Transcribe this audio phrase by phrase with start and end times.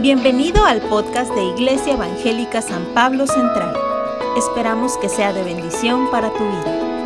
[0.00, 3.74] Bienvenido al podcast de Iglesia Evangélica San Pablo Central.
[4.36, 7.04] Esperamos que sea de bendición para tu vida.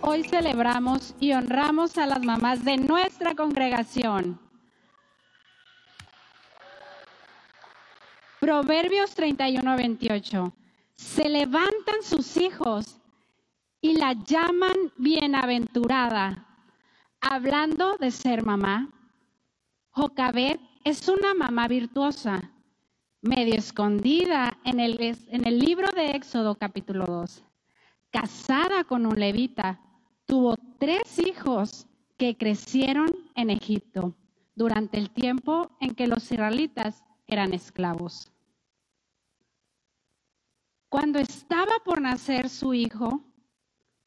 [0.00, 4.38] Hoy celebramos y honramos a las mamás de nuestra congregación.
[8.38, 10.52] Proverbios 31-28.
[10.94, 12.98] Se levantan sus hijos
[13.80, 16.46] y la llaman bienaventurada,
[17.20, 18.88] hablando de ser mamá.
[19.96, 22.50] Jocabet es una mamá virtuosa,
[23.22, 27.44] medio escondida en el, en el libro de Éxodo capítulo 2.
[28.10, 29.80] Casada con un levita,
[30.26, 31.86] tuvo tres hijos
[32.16, 34.16] que crecieron en Egipto
[34.56, 38.32] durante el tiempo en que los israelitas eran esclavos.
[40.88, 43.22] Cuando estaba por nacer su hijo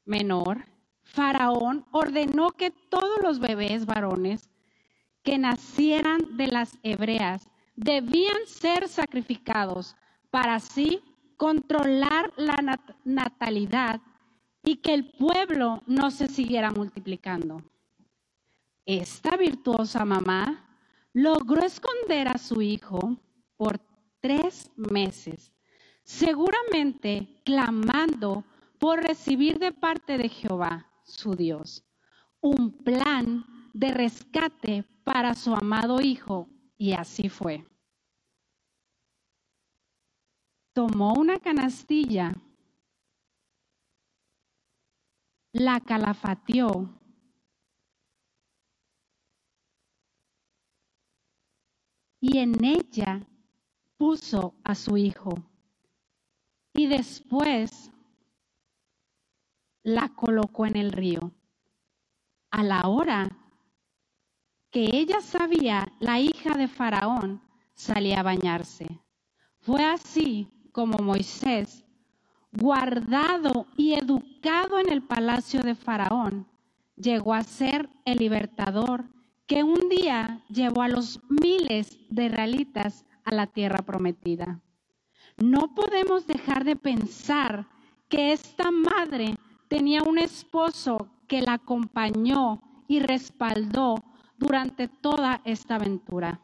[0.04, 0.66] menor,
[1.04, 4.49] Faraón ordenó que todos los bebés varones
[5.27, 9.93] que nacieran de las hebreas debían ser sacrificados
[10.31, 11.01] para así
[11.35, 13.99] controlar la natalidad
[14.63, 17.61] y que el pueblo no se siguiera multiplicando.
[18.85, 20.65] Esta virtuosa mamá
[21.11, 23.17] logró esconder a su hijo
[23.57, 23.81] por
[24.21, 25.51] tres meses,
[26.03, 28.45] seguramente clamando
[28.79, 31.83] por recibir de parte de Jehová, su Dios,
[32.39, 37.66] un plan de rescate para su amado hijo, y así fue.
[40.74, 42.34] Tomó una canastilla,
[45.54, 46.94] la calafateó
[52.20, 53.26] y en ella
[53.96, 55.35] puso a su hijo.
[56.74, 57.91] Y después
[59.84, 61.32] la colocó en el río.
[62.52, 63.46] A la hora
[64.78, 67.41] que ella sabía, la hija de Faraón
[67.73, 68.85] salía a bañarse.
[69.61, 71.83] Fue así como Moisés,
[72.51, 76.45] guardado y educado en el palacio de Faraón,
[76.95, 79.05] llegó a ser el libertador
[79.47, 84.61] que un día llevó a los miles de israelitas a la tierra prometida.
[85.37, 87.67] No podemos dejar de pensar
[88.09, 89.37] que esta madre
[89.69, 94.03] tenía un esposo que la acompañó y respaldó
[94.37, 96.41] durante toda esta aventura,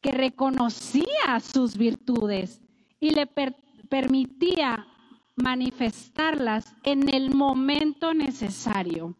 [0.00, 2.60] que reconocía sus virtudes
[3.00, 4.86] y le permitía
[5.36, 9.16] manifestarlas en el momento necesario.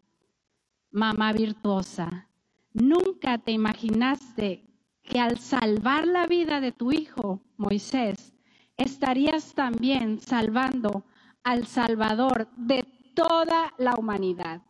[0.91, 2.29] Mamá virtuosa,
[2.73, 4.67] nunca te imaginaste
[5.03, 8.33] que al salvar la vida de tu hijo, Moisés,
[8.77, 11.05] estarías también salvando
[11.43, 12.83] al Salvador de
[13.15, 14.61] toda la humanidad.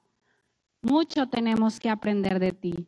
[0.87, 2.87] Mucho tenemos que aprender de ti,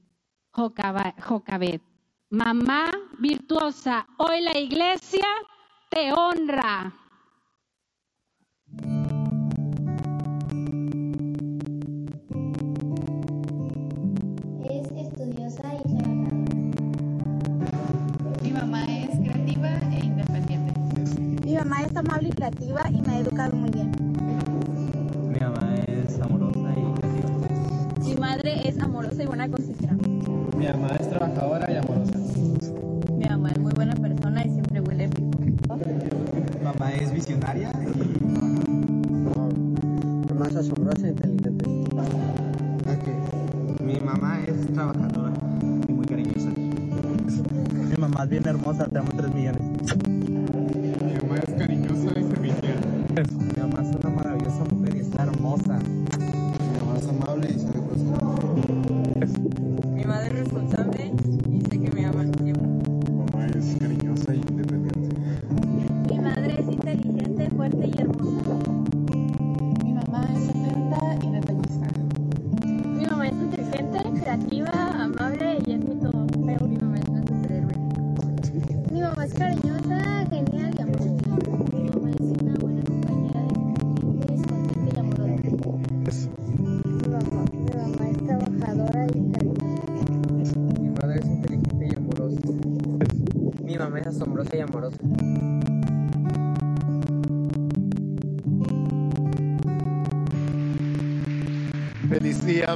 [0.52, 1.82] Jocabet.
[2.30, 2.90] Mamá
[3.20, 5.28] virtuosa, hoy la iglesia
[5.90, 6.94] te honra.
[14.64, 16.38] Es estudiosa y trabajadora.
[18.42, 20.74] Mi mamá es creativa e independiente.
[21.46, 24.09] Mi mamá es amable y creativa y me ha educado muy bien.
[28.50, 29.96] Es amorosa y buena cocinera.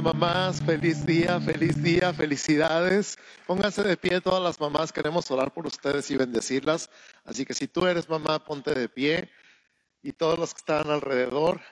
[0.04, 0.60] Mamás.
[0.60, 3.18] Feliz día, feliz día, felicidades.
[3.46, 4.92] Pónganse de pie todas las mamás.
[4.92, 6.90] Queremos orar por ustedes y bendecirlas.
[7.24, 9.30] Así que si tú eres mamá, ponte de pie.
[10.02, 11.62] Y todos los que están alrededor,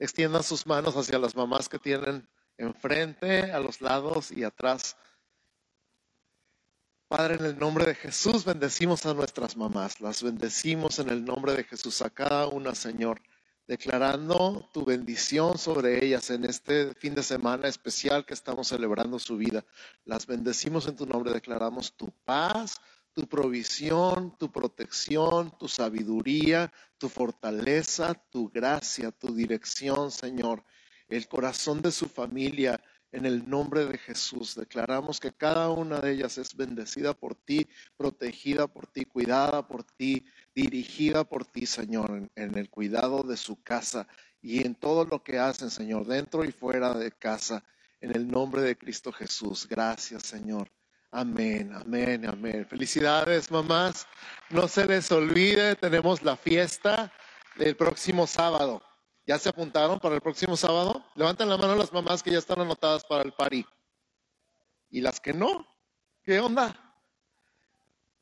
[0.00, 4.96] extiendan sus manos hacia las mamás que tienen enfrente, a los lados y atrás
[7.12, 11.52] Padre, en el nombre de Jesús bendecimos a nuestras mamás, las bendecimos en el nombre
[11.52, 13.20] de Jesús a cada una, Señor,
[13.66, 19.36] declarando tu bendición sobre ellas en este fin de semana especial que estamos celebrando su
[19.36, 19.64] vida.
[20.04, 22.80] Las bendecimos en tu nombre, declaramos tu paz,
[23.12, 30.64] tu provisión, tu protección, tu sabiduría, tu fortaleza, tu gracia, tu dirección, Señor,
[31.08, 32.80] el corazón de su familia
[33.12, 34.54] en el nombre de Jesús.
[34.54, 39.84] Declaramos que cada una de ellas es bendecida por ti, protegida por ti, cuidada por
[39.84, 40.24] ti,
[40.54, 44.08] dirigida por ti, Señor, en, el cuidado de su casa
[44.40, 47.62] y en todo lo que hacen, Señor, dentro y fuera de casa,
[48.00, 49.68] en el nombre de Cristo Jesús.
[49.68, 50.68] Gracias, Señor.
[51.10, 52.66] Amén, amén, amén.
[52.66, 54.06] Felicidades, mamás.
[54.48, 57.12] No se les olvide, tenemos la fiesta
[57.56, 58.82] del próximo sábado.
[59.24, 61.04] ¿Ya se apuntaron para el próximo sábado?
[61.14, 63.64] Levanten la mano las mamás que ya están anotadas para el party.
[64.90, 65.66] ¿Y las que no?
[66.22, 66.76] ¿Qué onda?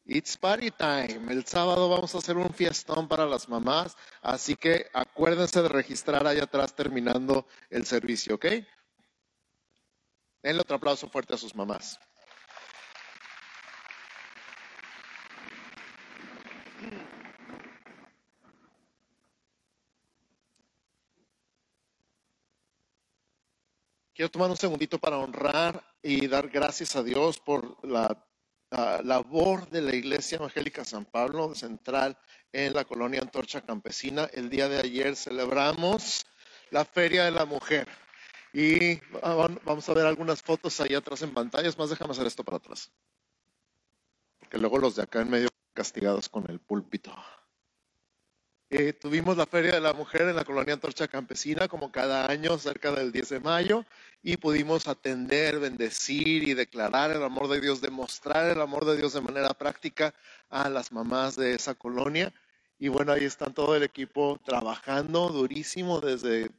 [0.04, 1.32] It's party time.
[1.32, 6.26] El sábado vamos a hacer un fiestón para las mamás, así que acuérdense de registrar
[6.26, 8.46] allá atrás terminando el servicio, ¿ok?
[10.42, 11.98] Denle otro aplauso fuerte a sus mamás.
[24.20, 28.22] Quiero tomar un segundito para honrar y dar gracias a Dios por la
[29.02, 32.18] labor de la Iglesia Evangélica San Pablo Central
[32.52, 34.28] en la colonia Antorcha Campesina.
[34.34, 36.26] El día de ayer celebramos
[36.70, 37.88] la Feria de la Mujer
[38.52, 38.96] y
[39.64, 41.78] vamos a ver algunas fotos ahí atrás en pantallas.
[41.78, 42.92] Más déjame hacer esto para atrás,
[44.38, 47.10] porque luego los de acá en medio castigados con el púlpito.
[48.72, 52.56] Eh, tuvimos la Feria de la Mujer en la colonia Antorcha Campesina, como cada año,
[52.56, 53.84] cerca del 10 de mayo,
[54.22, 59.12] y pudimos atender, bendecir y declarar el amor de Dios, demostrar el amor de Dios
[59.12, 60.14] de manera práctica
[60.50, 62.32] a las mamás de esa colonia.
[62.78, 66.50] Y bueno, ahí están todo el equipo trabajando durísimo desde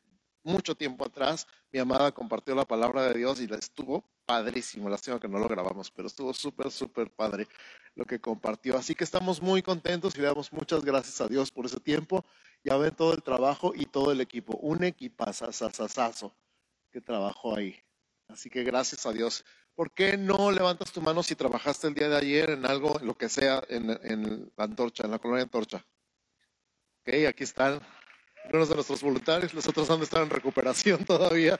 [0.43, 1.47] mucho tiempo atrás.
[1.71, 4.89] Mi amada compartió la palabra de Dios y la estuvo padrísimo.
[4.89, 7.47] Lástima que no lo grabamos, pero estuvo súper, súper padre
[7.95, 8.77] lo que compartió.
[8.77, 12.25] Así que estamos muy contentos y le damos muchas gracias a Dios por ese tiempo.
[12.63, 14.57] Ya ven todo el trabajo y todo el equipo.
[14.57, 16.35] Un equipazazazazo
[16.91, 17.75] que trabajó ahí.
[18.27, 19.43] Así que gracias a Dios.
[19.75, 23.17] ¿Por qué no levantas tu mano si trabajaste el día de ayer en algo, lo
[23.17, 25.85] que sea, en, en la antorcha, en la colonia antorcha?
[27.01, 27.81] Ok, aquí están
[28.43, 31.59] algunos de nuestros voluntarios, los otros han de estar en recuperación todavía.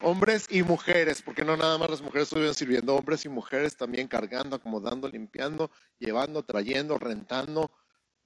[0.00, 4.08] Hombres y mujeres, porque no nada más las mujeres estuvieron sirviendo, hombres y mujeres también
[4.08, 7.70] cargando, acomodando, limpiando, llevando, trayendo, rentando,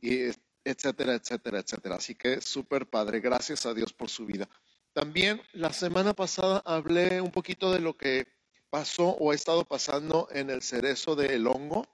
[0.00, 0.30] y
[0.64, 1.96] etcétera, etcétera, etcétera.
[1.96, 4.48] Así que súper padre, gracias a Dios por su vida.
[4.94, 8.26] También la semana pasada hablé un poquito de lo que
[8.70, 11.86] pasó o ha estado pasando en el cerezo del hongo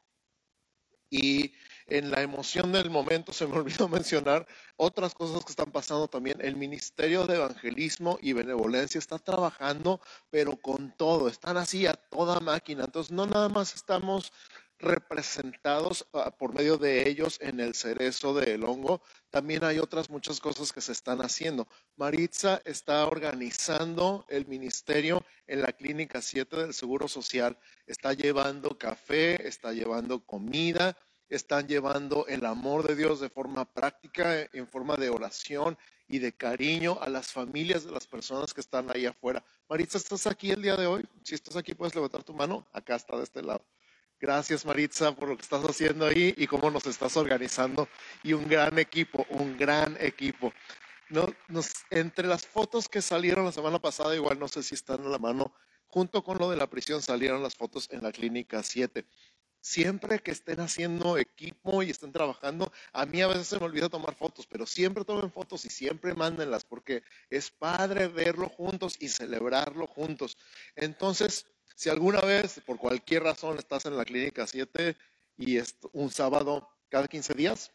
[1.11, 1.53] y
[1.87, 4.47] en la emoción del momento se me olvidó mencionar
[4.77, 6.39] otras cosas que están pasando también.
[6.41, 10.01] El Ministerio de Evangelismo y Benevolencia está trabajando,
[10.31, 12.85] pero con todo, están así a toda máquina.
[12.85, 14.33] Entonces, no nada más estamos
[14.83, 19.01] representados ah, por medio de ellos en el cerezo del hongo,
[19.31, 21.69] también hay otras muchas cosas que se están haciendo.
[21.97, 29.47] Maritza está organizando el ministerio en la Clínica 7 del Seguro Social, está llevando café,
[29.47, 30.97] está llevando comida,
[31.35, 36.33] están llevando el amor de Dios de forma práctica, en forma de oración y de
[36.33, 39.43] cariño a las familias de las personas que están ahí afuera.
[39.69, 41.07] Maritza, ¿estás aquí el día de hoy?
[41.23, 42.67] Si estás aquí, puedes levantar tu mano.
[42.73, 43.65] Acá está de este lado.
[44.21, 47.89] Gracias Maritza por lo que estás haciendo ahí y cómo nos estás organizando.
[48.23, 50.53] Y un gran equipo, un gran equipo.
[51.09, 55.03] No, nos, entre las fotos que salieron la semana pasada, igual no sé si están
[55.03, 55.53] en la mano,
[55.87, 59.07] junto con lo de la prisión salieron las fotos en la clínica 7
[59.63, 63.89] siempre que estén haciendo equipo y estén trabajando, a mí a veces se me olvida
[63.89, 69.09] tomar fotos, pero siempre tomen fotos y siempre mándenlas porque es padre verlo juntos y
[69.09, 70.37] celebrarlo juntos.
[70.75, 74.97] Entonces, si alguna vez, por cualquier razón, estás en la clínica 7
[75.39, 77.73] y es un sábado cada 15 días,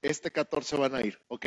[0.00, 1.46] este 14 van a ir, ¿ok?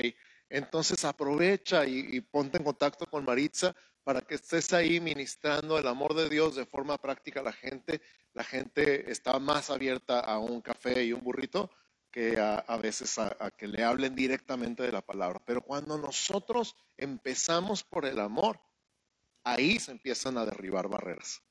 [0.49, 5.87] Entonces aprovecha y, y ponte en contacto con Maritza para que estés ahí ministrando el
[5.87, 8.01] amor de Dios de forma práctica a la gente.
[8.33, 11.69] La gente está más abierta a un café y un burrito
[12.11, 15.41] que a, veces a, que le hablen directamente de la palabra.
[15.45, 18.59] Pero cuando nosotros empezamos por el amor,
[19.43, 21.41] ahí se empiezan a derribar barreras.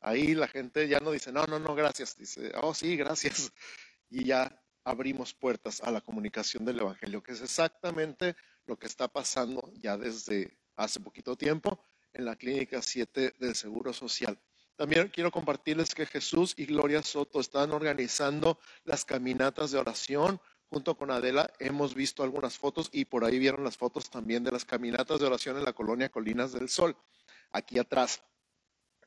[0.00, 2.16] Ahí la gente ya no dice, no, no, no, gracias.
[2.16, 3.52] Dice, oh, sí, gracias.
[4.08, 8.36] Y ya abrimos puertas a la comunicación del Evangelio, que es exactamente
[8.66, 13.92] lo que está pasando ya desde hace poquito tiempo en la Clínica 7 del Seguro
[13.92, 14.38] Social.
[14.76, 20.96] También quiero compartirles que Jesús y Gloria Soto están organizando las caminatas de oración junto
[20.96, 21.50] con Adela.
[21.58, 25.26] Hemos visto algunas fotos y por ahí vieron las fotos también de las caminatas de
[25.26, 26.96] oración en la colonia Colinas del Sol,
[27.52, 28.22] aquí atrás.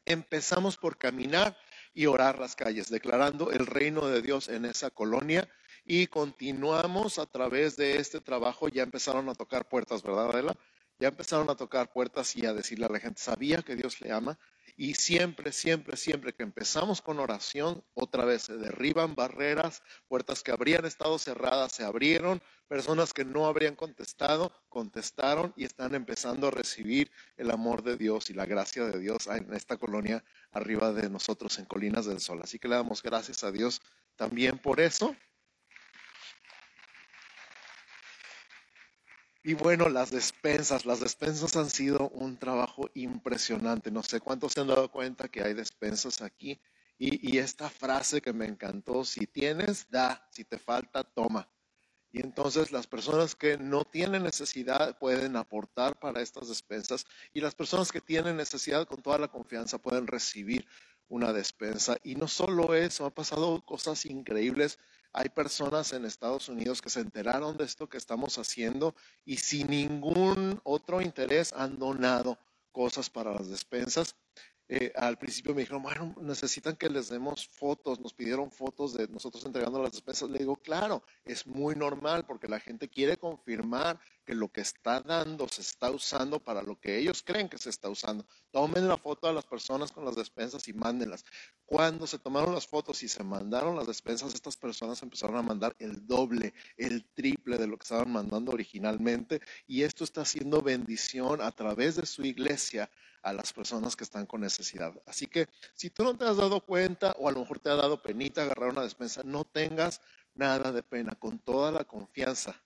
[0.05, 1.55] Empezamos por caminar
[1.93, 5.47] y orar las calles, declarando el reino de Dios en esa colonia
[5.85, 8.69] y continuamos a través de este trabajo.
[8.69, 10.55] Ya empezaron a tocar puertas, ¿verdad, Adela?
[11.00, 14.12] Ya empezaron a tocar puertas y a decirle a la gente, sabía que Dios le
[14.12, 14.38] ama.
[14.75, 20.51] Y siempre, siempre, siempre que empezamos con oración, otra vez se derriban barreras, puertas que
[20.51, 26.51] habrían estado cerradas se abrieron, personas que no habrían contestado, contestaron y están empezando a
[26.51, 31.10] recibir el amor de Dios y la gracia de Dios en esta colonia arriba de
[31.10, 32.39] nosotros en Colinas del Sol.
[32.44, 33.82] Así que le damos gracias a Dios
[34.15, 35.15] también por eso.
[39.41, 43.89] Y bueno, las despensas, las despensas han sido un trabajo impresionante.
[43.89, 46.60] No sé cuántos se han dado cuenta que hay despensas aquí.
[47.01, 51.50] Y, esta frase que me encantó, si tienes, da, si te falta, toma.
[52.12, 57.55] Y entonces las personas que no tienen necesidad pueden aportar para estas despensas y las
[57.55, 60.67] personas que tienen necesidad con toda la confianza pueden recibir
[61.08, 61.96] una despensa.
[62.03, 64.77] Y no solo eso, ha pasado cosas increíbles
[65.13, 69.67] hay personas en Estados Unidos que se enteraron de esto que estamos haciendo y sin
[69.67, 72.37] ningún otro interés han donado
[72.71, 74.15] cosas para las despensas.
[74.71, 79.07] Eh, al principio me dijeron, bueno, necesitan que les demos fotos, nos pidieron fotos de
[79.07, 80.29] nosotros entregando las despensas.
[80.29, 85.01] Le digo, claro, es muy normal porque la gente quiere confirmar que lo que está
[85.01, 88.27] dando se está usando para lo que ellos creen que se está usando.
[88.51, 91.25] Tomen la foto a las personas con las despensas y mándenlas.
[91.65, 95.75] Cuando se tomaron las fotos y se mandaron las despensas, estas personas empezaron a mandar
[95.79, 99.41] el doble, el triple de lo que estaban mandando originalmente.
[99.65, 104.25] Y esto está haciendo bendición a través de su iglesia a las personas que están
[104.25, 104.93] con necesidad.
[105.05, 107.75] Así que si tú no te has dado cuenta o a lo mejor te ha
[107.75, 110.01] dado penita agarrar una despensa, no tengas
[110.33, 112.61] nada de pena, con toda la confianza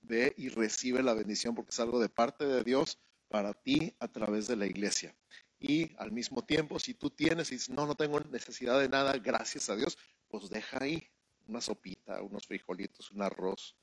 [0.00, 2.98] ve y recibe la bendición porque es algo de parte de Dios
[3.28, 5.14] para ti a través de la iglesia.
[5.60, 9.12] Y al mismo tiempo, si tú tienes y dices, no, no tengo necesidad de nada,
[9.18, 9.98] gracias a Dios,
[10.28, 11.10] pues deja ahí
[11.46, 13.76] una sopita, unos frijolitos, un arroz,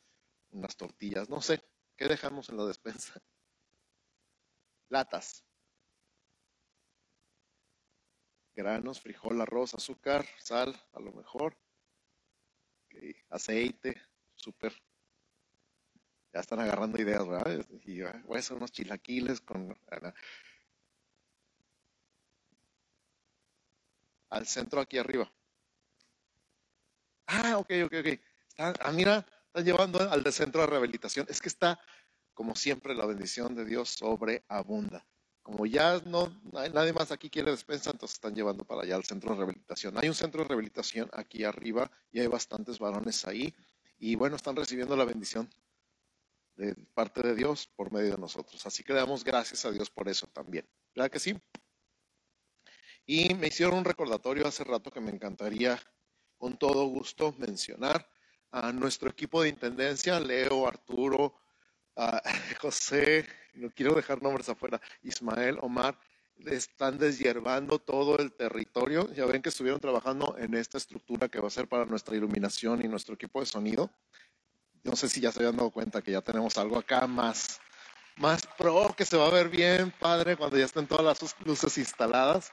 [0.52, 1.62] unas tortillas, no sé,
[1.98, 3.22] ¿qué dejamos en la despensa?
[4.90, 5.45] Latas,
[8.56, 11.58] granos, frijol, arroz, azúcar, sal, a lo mejor,
[13.30, 14.02] aceite,
[14.36, 14.74] súper.
[16.34, 17.66] Ya están agarrando ideas, ¿verdad?
[17.84, 19.78] Y voy a hacer unos chilaquiles con...
[24.30, 25.32] Al centro aquí arriba.
[27.28, 28.20] Ah, ok, ok, ok.
[28.58, 31.26] ah, mira, están llevando al centro de rehabilitación.
[31.30, 31.80] Es que está,
[32.34, 35.06] como siempre, la bendición de Dios sobreabunda.
[35.46, 36.42] Como ya no
[36.74, 39.96] nadie más aquí quiere despensa, entonces están llevando para allá al centro de rehabilitación.
[39.96, 43.54] Hay un centro de rehabilitación aquí arriba y hay bastantes varones ahí.
[44.00, 45.48] Y bueno, están recibiendo la bendición
[46.56, 48.66] de parte de Dios por medio de nosotros.
[48.66, 50.68] Así que le damos gracias a Dios por eso también.
[50.96, 51.40] ¿Verdad que sí?
[53.06, 55.80] Y me hicieron un recordatorio hace rato que me encantaría
[56.40, 58.10] con todo gusto mencionar
[58.50, 61.36] a nuestro equipo de intendencia, Leo, Arturo,
[62.60, 65.98] José, no quiero dejar nombres afuera, Ismael, Omar,
[66.46, 69.12] están deshiervando todo el territorio.
[69.14, 72.84] Ya ven que estuvieron trabajando en esta estructura que va a ser para nuestra iluminación
[72.84, 73.90] y nuestro equipo de sonido.
[74.84, 77.60] No sé si ya se habían dado cuenta que ya tenemos algo acá más,
[78.18, 81.78] más pro, que se va a ver bien, padre, cuando ya estén todas las luces
[81.78, 82.52] instaladas.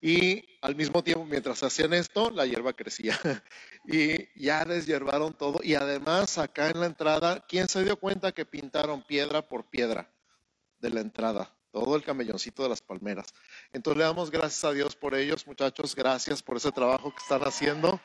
[0.00, 3.18] Y al mismo tiempo, mientras hacían esto, la hierba crecía.
[3.86, 5.60] y ya deshiervaron todo.
[5.62, 10.08] Y además, acá en la entrada, ¿quién se dio cuenta que pintaron piedra por piedra
[10.78, 11.54] de la entrada?
[11.70, 13.34] Todo el camelloncito de las palmeras.
[13.72, 15.94] Entonces le damos gracias a Dios por ellos, muchachos.
[15.94, 18.00] Gracias por ese trabajo que están haciendo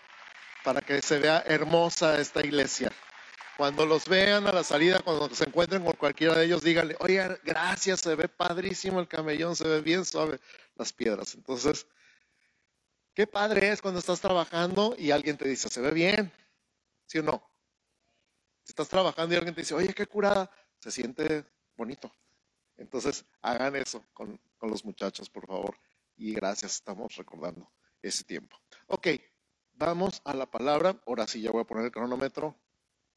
[0.63, 2.91] para que se vea hermosa esta iglesia.
[3.57, 7.21] Cuando los vean a la salida, cuando se encuentren con cualquiera de ellos, díganle, oye,
[7.43, 10.39] gracias, se ve padrísimo el camellón, se ve bien suave
[10.75, 11.35] las piedras.
[11.35, 11.85] Entonces,
[13.13, 16.31] qué padre es cuando estás trabajando y alguien te dice, se ve bien,
[17.05, 17.47] ¿sí o no?
[18.63, 20.49] Si estás trabajando y alguien te dice, oye, qué curada,
[20.79, 22.11] se siente bonito.
[22.77, 25.77] Entonces, hagan eso con, los muchachos, por favor.
[26.15, 28.57] Y gracias, estamos recordando ese tiempo.
[28.87, 29.07] Ok,
[29.73, 31.01] vamos a la palabra.
[31.05, 32.55] Ahora sí, ya voy a poner el cronómetro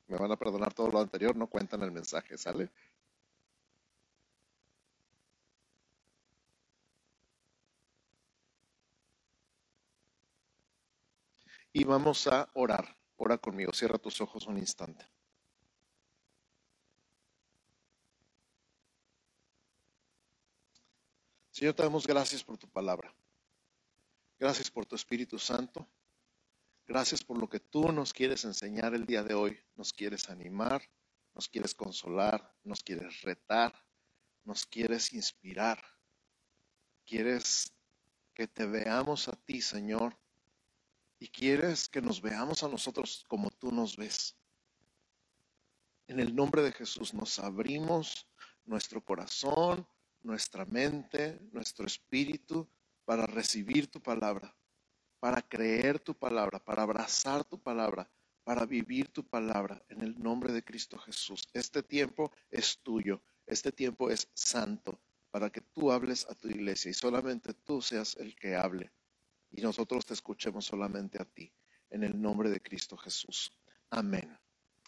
[0.08, 2.70] me van a perdonar todo lo anterior, no cuentan el mensaje, ¿sale?
[11.72, 12.96] Y vamos a orar.
[13.16, 15.06] Ora conmigo, cierra tus ojos un instante.
[21.56, 23.14] Señor, te damos gracias por tu palabra.
[24.38, 25.88] Gracias por tu Espíritu Santo.
[26.86, 29.58] Gracias por lo que tú nos quieres enseñar el día de hoy.
[29.74, 30.82] Nos quieres animar,
[31.34, 33.72] nos quieres consolar, nos quieres retar,
[34.44, 35.82] nos quieres inspirar.
[37.06, 37.72] Quieres
[38.34, 40.14] que te veamos a ti, Señor,
[41.18, 44.36] y quieres que nos veamos a nosotros como tú nos ves.
[46.06, 48.28] En el nombre de Jesús nos abrimos
[48.66, 49.88] nuestro corazón,
[50.22, 52.68] nuestra mente, nuestro espíritu
[53.04, 54.54] para recibir tu palabra
[55.20, 58.08] para creer tu palabra, para abrazar tu palabra,
[58.44, 61.48] para vivir tu palabra en el nombre de Cristo Jesús.
[61.52, 66.90] Este tiempo es tuyo, este tiempo es santo, para que tú hables a tu iglesia
[66.90, 68.92] y solamente tú seas el que hable
[69.50, 71.52] y nosotros te escuchemos solamente a ti,
[71.90, 73.52] en el nombre de Cristo Jesús.
[73.90, 74.38] Amén.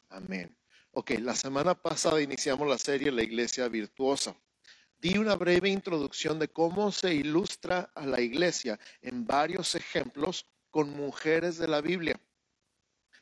[0.09, 0.57] Amén.
[0.93, 4.37] Ok, la semana pasada iniciamos la serie La Iglesia Virtuosa
[5.01, 10.91] di una breve introducción de cómo se ilustra a la iglesia en varios ejemplos con
[10.91, 12.21] mujeres de la Biblia.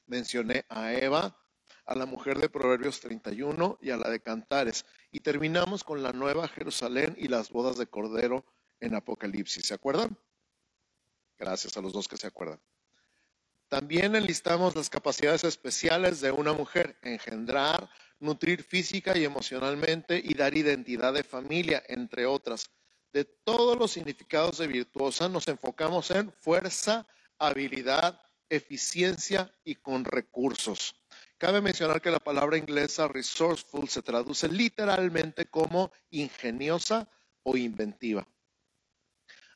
[0.07, 1.37] Mencioné a Eva,
[1.85, 4.85] a la mujer de Proverbios 31 y a la de Cantares.
[5.11, 8.45] Y terminamos con la Nueva Jerusalén y las bodas de Cordero
[8.81, 9.67] en Apocalipsis.
[9.67, 10.19] ¿Se acuerdan?
[11.39, 12.61] Gracias a los dos que se acuerdan.
[13.69, 17.91] También enlistamos las capacidades especiales de una mujer, engendrar,
[18.21, 22.71] nutrir física y emocionalmente y dar identidad de familia, entre otras.
[23.13, 27.07] De todos los significados de virtuosa nos enfocamos en fuerza,
[27.39, 30.95] habilidad, eficiencia y con recursos.
[31.39, 37.09] Cabe mencionar que la palabra inglesa resourceful se traduce literalmente como ingeniosa
[37.43, 38.27] o inventiva.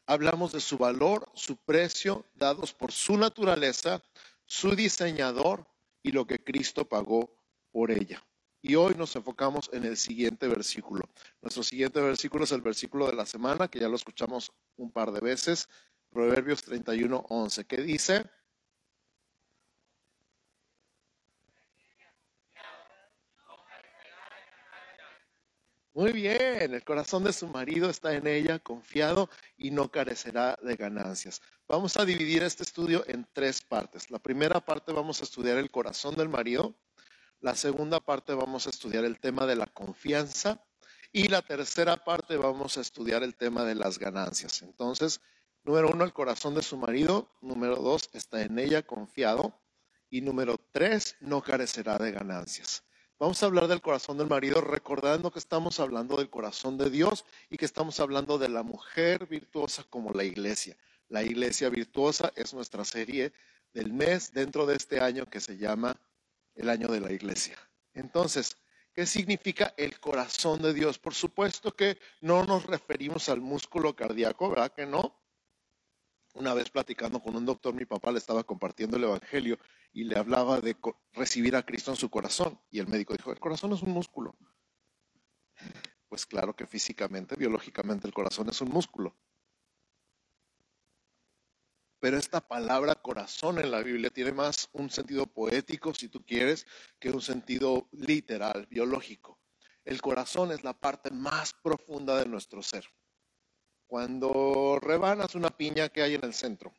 [0.07, 4.03] Hablamos de su valor, su precio, dados por su naturaleza,
[4.45, 5.67] su diseñador
[6.03, 7.31] y lo que Cristo pagó
[7.71, 8.23] por ella.
[8.63, 11.09] Y hoy nos enfocamos en el siguiente versículo.
[11.41, 15.13] Nuestro siguiente versículo es el versículo de la semana, que ya lo escuchamos un par
[15.13, 15.69] de veces,
[16.11, 18.25] Proverbios 31, 11, que dice,
[25.93, 30.77] Muy bien, el corazón de su marido está en ella, confiado y no carecerá de
[30.77, 31.43] ganancias.
[31.69, 34.11] Vamos a dividir este estudio en tres partes.
[34.11, 36.75] La primera parte vamos a estudiar el corazón del marido,
[37.41, 40.63] la segunda parte vamos a estudiar el tema de la confianza
[41.13, 44.63] y la tercera parte vamos a estudiar el tema de las ganancias.
[44.63, 45.21] Entonces,
[45.65, 47.29] número uno, el corazón de su marido.
[47.41, 49.59] Número dos, está en ella confiado.
[50.11, 52.85] Y número tres, no carecerá de ganancias.
[53.19, 57.25] Vamos a hablar del corazón del marido recordando que estamos hablando del corazón de Dios
[57.49, 60.77] y que estamos hablando de la mujer virtuosa como la iglesia.
[61.09, 63.33] La iglesia virtuosa es nuestra serie
[63.73, 65.97] del mes dentro de este año que se llama
[66.61, 67.57] el año de la iglesia.
[67.95, 68.57] Entonces,
[68.93, 70.99] ¿qué significa el corazón de Dios?
[70.99, 75.17] Por supuesto que no nos referimos al músculo cardíaco, ¿verdad que no?
[76.35, 79.59] Una vez platicando con un doctor, mi papá le estaba compartiendo el Evangelio
[79.93, 80.77] y le hablaba de
[81.13, 82.61] recibir a Cristo en su corazón.
[82.71, 84.37] Y el médico dijo, el corazón es un músculo.
[86.09, 89.17] Pues claro que físicamente, biológicamente el corazón es un músculo.
[92.01, 96.67] Pero esta palabra corazón en la Biblia tiene más un sentido poético, si tú quieres,
[96.99, 99.39] que un sentido literal, biológico.
[99.85, 102.87] El corazón es la parte más profunda de nuestro ser.
[103.87, 106.73] Cuando rebanas una piña que hay en el centro,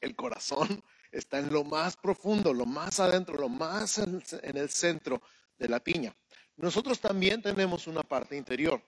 [0.00, 5.22] el corazón está en lo más profundo, lo más adentro, lo más en, el centro
[5.56, 6.14] de la piña.
[6.56, 8.82] Nosotros también tenemos una parte interior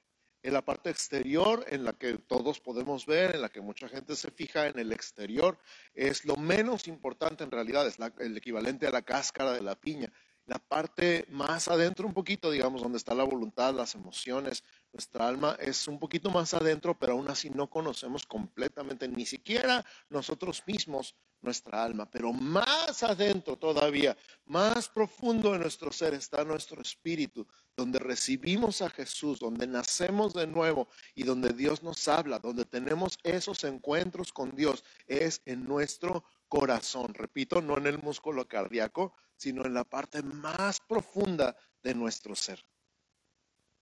[0.47, 4.15] en la parte exterior, en la que todos podemos ver, en la que mucha gente
[4.15, 5.59] se fija en el exterior,
[5.93, 10.13] es lo menos importante en realidad, es el equivalente a la cáscara de la piña.
[10.45, 15.57] La parte más adentro un poquito, digamos, donde está la voluntad, las emociones, nuestra alma
[15.59, 21.17] es un poquito más adentro, pero aún así no conocemos completamente, ni siquiera nosotros mismos,
[21.41, 22.09] nuestra alma.
[22.09, 27.45] Pero más adentro todavía, más profundo en nuestro ser está nuestro espíritu,
[27.77, 33.19] donde recibimos a Jesús, donde nacemos de nuevo y donde Dios nos habla, donde tenemos
[33.23, 37.13] esos encuentros con Dios, es en nuestro corazón.
[37.13, 42.65] Repito, no en el músculo cardíaco, sino en la parte más profunda de nuestro ser.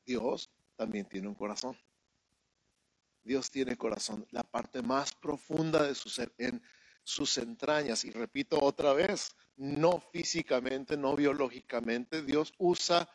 [0.06, 1.78] Dios también tiene un corazón.
[3.24, 6.62] Dios tiene corazón, la parte más profunda de su ser, en
[7.04, 8.04] sus entrañas.
[8.04, 13.08] Y repito otra vez, no físicamente, no biológicamente, Dios usa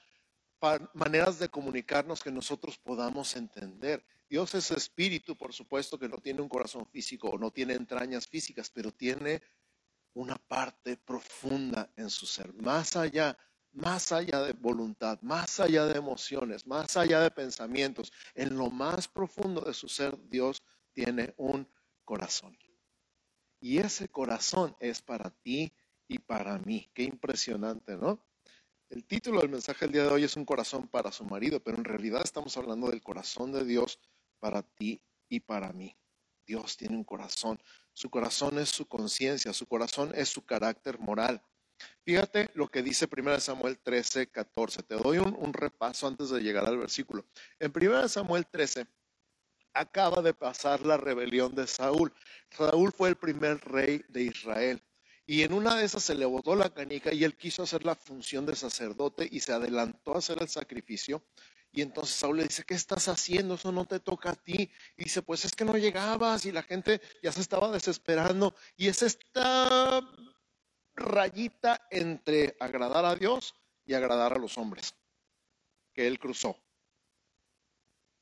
[0.94, 4.04] maneras de comunicarnos que nosotros podamos entender.
[4.28, 8.26] Dios es espíritu, por supuesto que no tiene un corazón físico o no tiene entrañas
[8.26, 9.42] físicas, pero tiene
[10.14, 13.36] una parte profunda en su ser, más allá
[13.72, 19.08] más allá de voluntad, más allá de emociones, más allá de pensamientos, en lo más
[19.08, 21.68] profundo de su ser, Dios tiene un
[22.04, 22.58] corazón.
[23.60, 25.72] Y ese corazón es para ti
[26.06, 26.90] y para mí.
[26.94, 28.24] Qué impresionante, ¿no?
[28.90, 31.76] El título del mensaje del día de hoy es un corazón para su marido, pero
[31.76, 33.98] en realidad estamos hablando del corazón de Dios
[34.40, 35.94] para ti y para mí.
[36.46, 37.60] Dios tiene un corazón.
[37.92, 41.42] Su corazón es su conciencia, su corazón es su carácter moral.
[42.02, 44.82] Fíjate lo que dice 1 Samuel 13, 14.
[44.82, 47.26] Te doy un, repaso antes de llegar al versículo.
[47.58, 48.86] En 1 Samuel 13
[49.74, 52.12] acaba de pasar la rebelión de Saúl.
[52.50, 54.82] Saúl fue el primer rey de Israel.
[55.30, 57.94] Y en una de esas se le botó la canica y él quiso hacer la
[57.94, 61.22] función de sacerdote y se adelantó a hacer el sacrificio.
[61.70, 63.56] Y entonces Saúl le dice, ¿qué estás haciendo?
[63.56, 64.70] Eso no te toca a ti.
[64.96, 68.54] Y dice, pues es que no llegabas y la gente ya se estaba desesperando.
[68.74, 70.00] Y es esta
[70.94, 74.94] rayita entre agradar a Dios y agradar a los hombres
[75.92, 76.56] que él cruzó.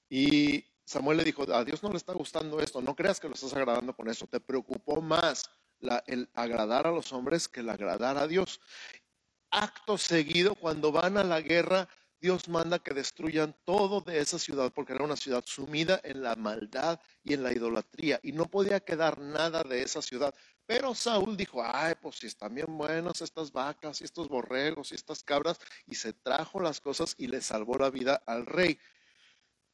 [0.09, 3.35] Y Samuel le dijo, a Dios no le está gustando esto, no creas que lo
[3.35, 5.49] estás agradando con eso, te preocupó más
[6.07, 8.61] el agradar a los hombres que el agradar a Dios.
[9.51, 11.89] Acto seguido, cuando van a la guerra,
[12.21, 16.35] Dios manda que destruyan todo de esa ciudad porque era una ciudad sumida en la
[16.35, 20.35] maldad y en la idolatría y no podía quedar nada de esa ciudad.
[20.67, 24.95] Pero Saúl dijo, ay, pues si están bien buenas estas vacas y estos borregos y
[24.97, 28.79] estas cabras y se trajo las cosas y le salvó la vida al rey.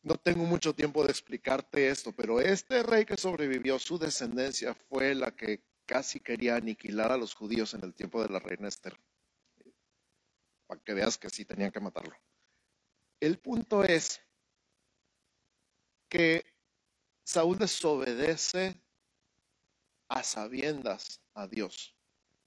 [0.02, 5.14] No tengo mucho tiempo de explicarte esto, pero este rey que sobrevivió, su descendencia fue
[5.14, 8.98] la que casi quería aniquilar a los judíos en el tiempo de la reina Esther.
[10.66, 12.16] Para que veas que sí tenían que matarlo.
[13.20, 14.20] El punto es
[16.08, 16.44] que
[17.24, 18.80] Saúl desobedece
[20.08, 21.96] a sabiendas a Dios.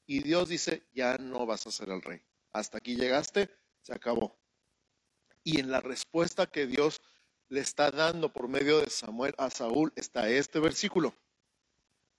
[0.06, 2.22] Y Dios dice, ya no vas a ser el rey.
[2.52, 3.50] Hasta aquí llegaste,
[3.82, 4.38] se acabó.
[5.44, 7.02] Y en la respuesta que Dios
[7.50, 11.16] le está dando por medio de Samuel a Saúl está este versículo.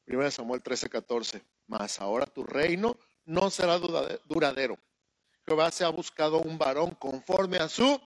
[0.07, 1.43] 1 Samuel 13, 14.
[1.67, 4.79] Mas ahora tu reino no será duradero.
[5.47, 8.01] Jehová se ha buscado un varón conforme a su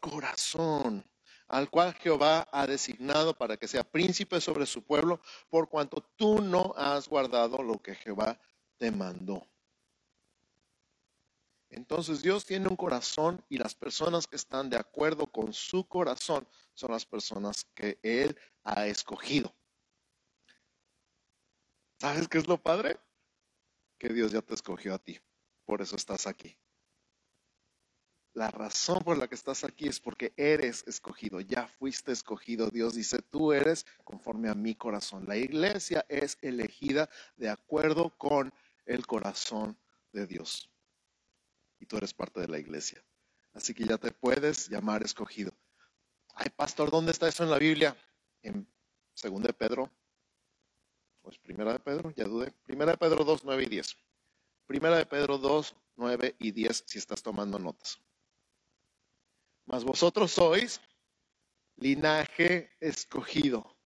[0.00, 1.04] corazón,
[1.48, 6.40] al cual Jehová ha designado para que sea príncipe sobre su pueblo, por cuanto tú
[6.40, 8.38] no has guardado lo que Jehová
[8.76, 9.46] te mandó.
[11.70, 16.46] Entonces Dios tiene un corazón y las personas que están de acuerdo con su corazón
[16.74, 19.55] son las personas que Él ha escogido.
[21.98, 22.98] ¿Sabes qué es lo padre?
[23.98, 25.18] Que Dios ya te escogió a ti.
[25.64, 26.56] Por eso estás aquí.
[28.34, 32.68] La razón por la que estás aquí es porque eres escogido, ya fuiste escogido.
[32.68, 35.24] Dios dice, tú eres conforme a mi corazón.
[35.26, 38.52] La iglesia es elegida de acuerdo con
[38.84, 39.78] el corazón
[40.12, 40.70] de Dios.
[41.80, 43.02] Y tú eres parte de la iglesia.
[43.54, 45.56] Así que ya te puedes llamar escogido.
[46.34, 47.96] Ay, pastor, ¿dónde está eso en la Biblia?
[48.42, 48.68] En
[49.22, 49.90] 2 de Pedro.
[51.26, 52.52] Pues primera de Pedro, ya dudé.
[52.64, 53.96] Primera de Pedro 2, 9 y 10.
[54.64, 58.00] Primera de Pedro 2, 9 y 10 si estás tomando notas.
[59.64, 60.80] Mas vosotros sois
[61.74, 63.76] linaje escogido,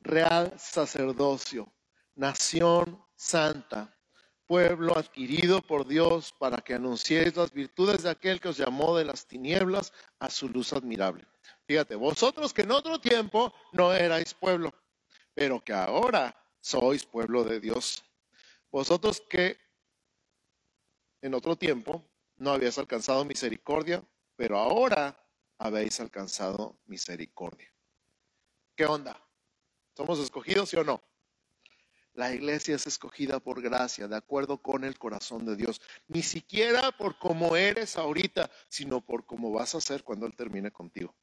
[0.00, 1.70] real sacerdocio,
[2.14, 3.94] nación santa,
[4.46, 9.04] pueblo adquirido por Dios para que anunciéis las virtudes de aquel que os llamó de
[9.04, 11.26] las tinieblas a su luz admirable.
[11.66, 14.72] Fíjate, vosotros que en otro tiempo no erais pueblo,
[15.34, 18.02] pero que ahora sois pueblo de Dios.
[18.70, 19.58] Vosotros que
[21.20, 22.02] en otro tiempo
[22.36, 24.02] no habíais alcanzado misericordia,
[24.36, 25.22] pero ahora
[25.58, 27.70] habéis alcanzado misericordia.
[28.74, 29.20] ¿Qué onda?
[29.94, 31.02] ¿Somos escogidos, sí o no?
[32.14, 35.80] La iglesia es escogida por gracia, de acuerdo con el corazón de Dios.
[36.08, 40.70] Ni siquiera por cómo eres ahorita, sino por cómo vas a ser cuando Él termine
[40.70, 41.14] contigo.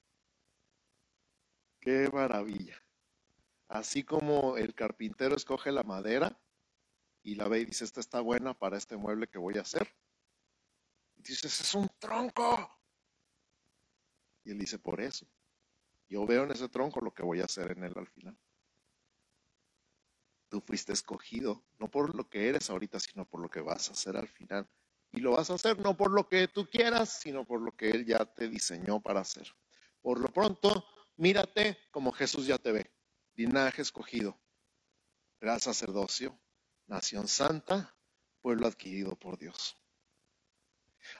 [1.79, 2.81] Qué maravilla.
[3.69, 6.41] Así como el carpintero escoge la madera
[7.21, 9.87] y la ve y dice, esta está buena para este mueble que voy a hacer.
[11.15, 12.81] Y dices, es un tronco.
[14.43, 15.27] Y él dice, por eso.
[16.07, 18.35] Yo veo en ese tronco lo que voy a hacer en él al final.
[20.49, 23.91] Tú fuiste escogido, no por lo que eres ahorita, sino por lo que vas a
[23.91, 24.67] hacer al final.
[25.11, 27.91] Y lo vas a hacer no por lo que tú quieras, sino por lo que
[27.91, 29.47] Él ya te diseñó para hacer.
[30.01, 30.83] Por lo pronto,
[31.17, 32.98] mírate como Jesús ya te ve.
[33.39, 34.37] Linaje escogido,
[35.39, 36.37] real sacerdocio,
[36.87, 37.95] nación santa,
[38.41, 39.77] pueblo adquirido por Dios.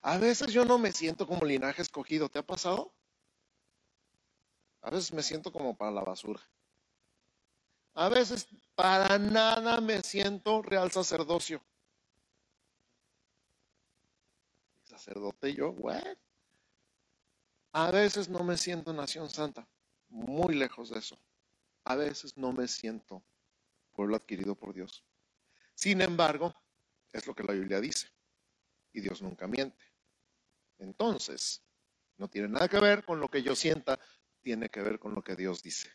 [0.01, 2.27] A veces yo no me siento como linaje escogido.
[2.27, 2.93] ¿Te ha pasado?
[4.82, 6.41] A veces me siento como para la basura.
[7.93, 11.63] A veces para nada me siento real sacerdocio.
[14.84, 16.17] Sacerdote yo, ¿what?
[17.71, 19.65] A veces no me siento nación santa,
[20.10, 21.17] muy lejos de eso.
[21.89, 23.23] A veces no me siento
[23.93, 25.04] pueblo adquirido por Dios.
[25.73, 26.54] Sin embargo,
[27.12, 28.08] es lo que la Biblia dice.
[28.93, 29.84] Y Dios nunca miente.
[30.78, 31.63] Entonces,
[32.17, 33.99] no tiene nada que ver con lo que yo sienta,
[34.39, 35.89] tiene que ver con lo que Dios dice.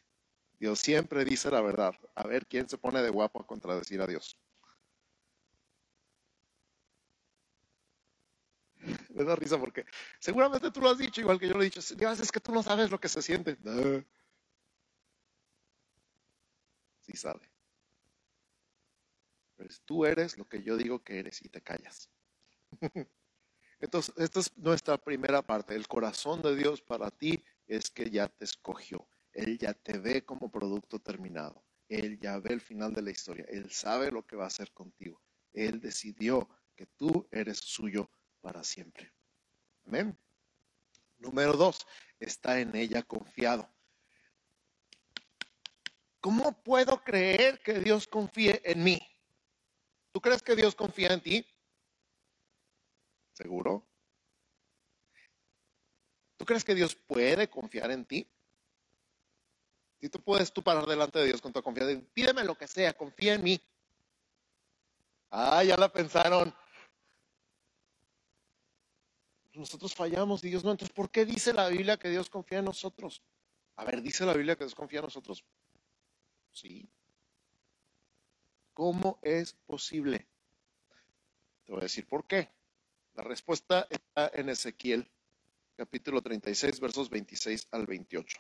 [0.59, 1.95] Dios siempre dice la verdad.
[2.17, 4.37] A ver quién se pone de guapo a contradecir a Dios.
[9.11, 9.87] Me da risa porque
[10.19, 11.79] seguramente tú lo has dicho igual que yo lo he dicho.
[11.79, 13.57] Es que tú no sabes lo que se siente.
[13.63, 14.05] No.
[17.05, 17.51] Sí sabe.
[19.57, 22.11] Pero tú eres lo que yo digo que eres y te callas.
[23.81, 25.75] Entonces, esta es nuestra primera parte.
[25.75, 29.09] El corazón de Dios para ti es que ya te escogió.
[29.33, 31.65] Él ya te ve como producto terminado.
[31.89, 33.45] Él ya ve el final de la historia.
[33.49, 35.21] Él sabe lo que va a hacer contigo.
[35.53, 39.13] Él decidió que tú eres suyo para siempre.
[39.87, 40.19] Amén.
[41.19, 41.87] Número dos,
[42.19, 43.74] está en ella confiado.
[46.25, 48.99] ¿Cómo puedo creer que Dios confíe en mí?
[50.11, 51.47] ¿Tú crees que Dios confía en ti?
[53.35, 53.87] ¿Seguro?
[56.39, 58.27] ¿Tú crees que Dios puede confiar en ti?
[60.01, 62.95] Si tú puedes tú parar delante de Dios con tu confianza, pídeme lo que sea,
[62.95, 63.61] confía en mí.
[65.31, 66.55] Ah, ya la pensaron.
[69.53, 70.71] Nosotros fallamos y Dios no.
[70.71, 73.23] Entonces, ¿por qué dice la Biblia que Dios confía en nosotros?
[73.77, 75.45] A ver, dice la Biblia que Dios confía en nosotros.
[76.55, 76.89] Sí.
[78.75, 80.29] ¿Cómo es posible?
[81.65, 82.49] Te voy a decir por qué.
[83.15, 85.11] La respuesta está en Ezequiel,
[85.77, 88.39] capítulo 36, versos 26 al 28.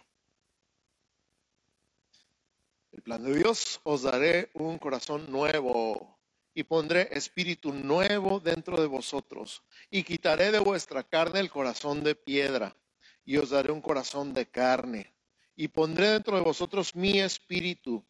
[2.93, 6.17] El plan de Dios, os daré un corazón nuevo
[6.55, 12.15] y pondré espíritu nuevo dentro de vosotros y quitaré de vuestra carne el corazón de
[12.15, 12.77] piedra
[13.25, 15.15] y os daré un corazón de carne
[15.57, 18.05] y pondré dentro de vosotros mi espíritu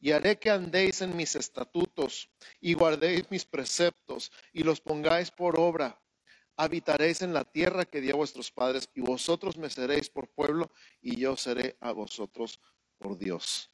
[0.00, 2.30] y haré que andéis en mis estatutos
[2.60, 6.00] y guardéis mis preceptos y los pongáis por obra.
[6.56, 10.70] Habitaréis en la tierra que di a vuestros padres y vosotros me seréis por pueblo
[11.00, 12.60] y yo seré a vosotros
[12.98, 13.70] por Dios.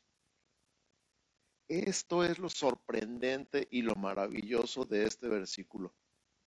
[1.66, 5.94] Esto es lo sorprendente y lo maravilloso de este versículo.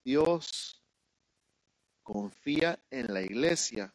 [0.04, 0.80] Dios
[2.04, 3.94] confía en la iglesia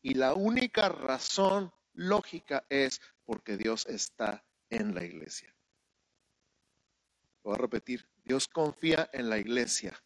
[0.00, 5.54] y la única razón lógica es porque Dios está en la iglesia.
[7.42, 10.00] Voy a repetir, Dios confía en la iglesia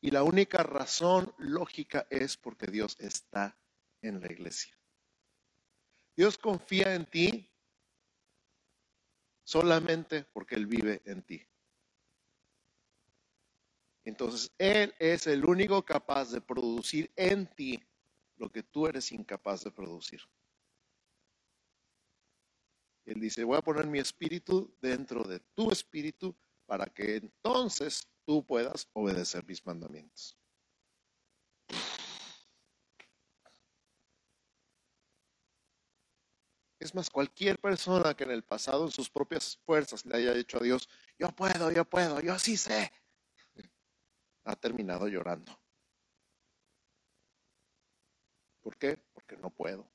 [0.00, 3.58] y la única razón lógica es porque Dios está
[4.02, 4.78] en la iglesia.
[6.16, 7.50] Dios confía en ti
[9.44, 11.46] solamente porque Él vive en ti.
[14.04, 17.82] Entonces, Él es el único capaz de producir en ti
[18.36, 20.20] lo que tú eres incapaz de producir.
[23.08, 28.44] Él dice, voy a poner mi espíritu dentro de tu espíritu para que entonces tú
[28.44, 30.36] puedas obedecer mis mandamientos.
[36.78, 40.58] Es más, cualquier persona que en el pasado en sus propias fuerzas le haya dicho
[40.58, 40.86] a Dios,
[41.18, 42.92] yo puedo, yo puedo, yo sí sé,
[44.44, 45.58] ha terminado llorando.
[48.60, 48.98] ¿Por qué?
[49.14, 49.90] Porque no puedo.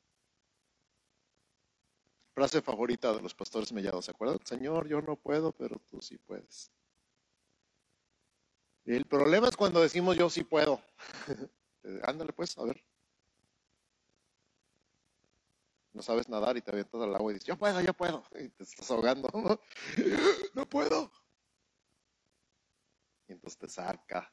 [2.43, 4.37] Frase favorita de los pastores mellados, ¿se acuerdan?
[4.45, 6.69] Señor, yo no puedo, pero tú sí puedes.
[8.83, 10.81] el problema es cuando decimos yo sí puedo.
[12.03, 12.83] Ándale pues, a ver.
[15.93, 18.49] no sabes nadar y te avientas al agua y dices, yo puedo, yo puedo, y
[18.49, 19.29] te estás ahogando,
[20.53, 21.13] no, puedo.
[23.29, 24.29] Y entonces te saca.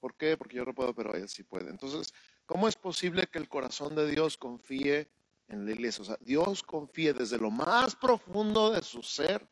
[0.00, 0.36] ¿Por qué?
[0.36, 1.70] Porque yo no puedo, pero él sí puede.
[1.70, 2.12] Entonces,
[2.48, 5.08] ¿cómo es posible que el corazón de Dios confíe
[5.46, 6.02] en la iglesia?
[6.02, 9.48] O sea, Dios confíe desde lo más profundo de su ser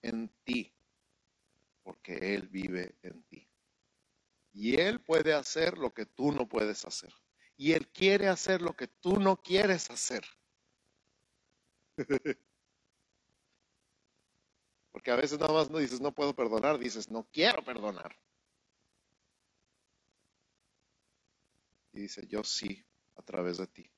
[0.00, 0.72] en ti,
[1.82, 3.46] porque Él vive en ti.
[4.52, 7.12] Y Él puede hacer lo que tú no puedes hacer
[7.58, 10.24] y Él quiere hacer lo que tú no quieres hacer.
[14.92, 18.16] Porque a veces nada más no dices no puedo perdonar, dices no quiero perdonar.
[21.98, 23.90] Y dice yo sí a través de ti.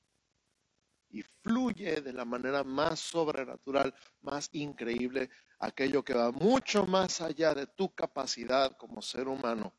[1.09, 7.53] Y fluye de la manera más sobrenatural, más increíble, aquello que va mucho más allá
[7.53, 9.75] de tu capacidad como ser humano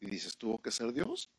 [0.00, 1.30] Y dices, ¿tuvo que ser Dios?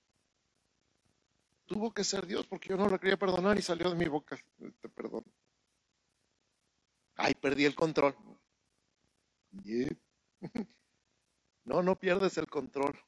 [1.66, 4.38] Tuvo que ser Dios porque yo no lo quería perdonar y salió de mi boca.
[4.82, 5.32] Te perdono.
[7.16, 8.16] Ay, perdí el control.
[11.66, 13.00] No, no pierdes el control.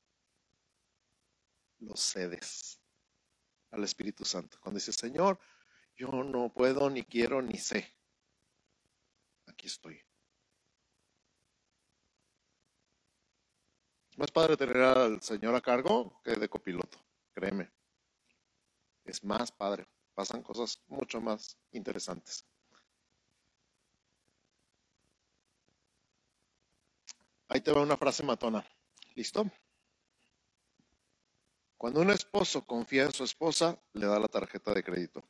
[1.81, 2.79] Lo cedes
[3.71, 4.57] al Espíritu Santo.
[4.61, 5.39] Cuando dices, Señor,
[5.95, 7.95] yo no puedo, ni quiero, ni sé.
[9.47, 10.01] Aquí estoy.
[14.09, 16.99] Es más padre tener al Señor a cargo que de copiloto,
[17.33, 17.71] créeme.
[19.05, 19.87] Es más padre.
[20.13, 22.45] Pasan cosas mucho más interesantes.
[27.47, 28.65] Ahí te va una frase matona.
[29.15, 29.45] ¿Listo?
[31.81, 35.27] Cuando un esposo confía en su esposa, le da la tarjeta de crédito.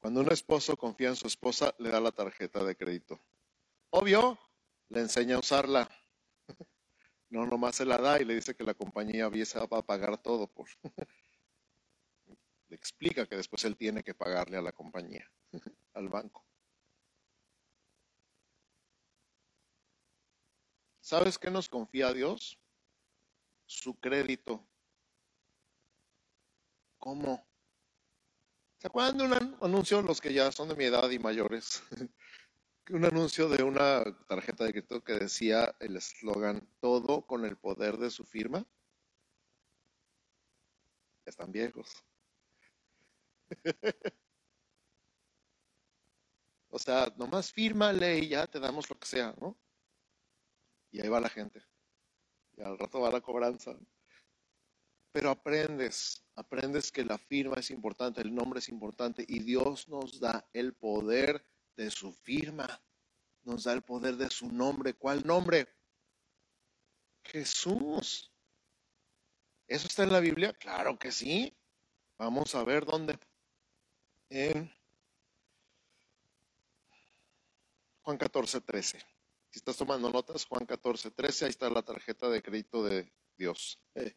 [0.00, 3.20] Cuando un esposo confía en su esposa, le da la tarjeta de crédito.
[3.90, 4.38] Obvio,
[4.88, 5.86] le enseña a usarla.
[7.28, 10.46] No, nomás se la da y le dice que la compañía va a pagar todo
[10.46, 10.66] por.
[12.70, 15.30] Le explica que después él tiene que pagarle a la compañía,
[15.92, 16.47] al banco.
[21.08, 22.60] ¿Sabes qué nos confía Dios?
[23.64, 24.68] Su crédito.
[26.98, 27.48] ¿Cómo?
[28.76, 31.82] ¿Se acuerdan de un anuncio, los que ya son de mi edad y mayores?
[32.90, 37.96] un anuncio de una tarjeta de crédito que decía el eslogan todo con el poder
[37.96, 38.66] de su firma.
[41.24, 42.04] Están viejos.
[46.68, 49.56] o sea, nomás fírmale y ya te damos lo que sea, ¿no?
[50.90, 51.62] Y ahí va la gente.
[52.56, 53.76] Y al rato va la cobranza.
[55.12, 60.20] Pero aprendes, aprendes que la firma es importante, el nombre es importante y Dios nos
[60.20, 61.44] da el poder
[61.76, 62.82] de su firma,
[63.42, 64.94] nos da el poder de su nombre.
[64.94, 65.66] ¿Cuál nombre?
[67.24, 68.32] Jesús.
[69.66, 70.52] ¿Eso está en la Biblia?
[70.54, 71.56] Claro que sí.
[72.18, 73.18] Vamos a ver dónde.
[74.30, 74.70] En
[78.02, 79.17] Juan 14, 13.
[79.50, 83.80] Si estás tomando notas, Juan 14, 13, ahí está la tarjeta de crédito de Dios.
[83.94, 84.14] Eh.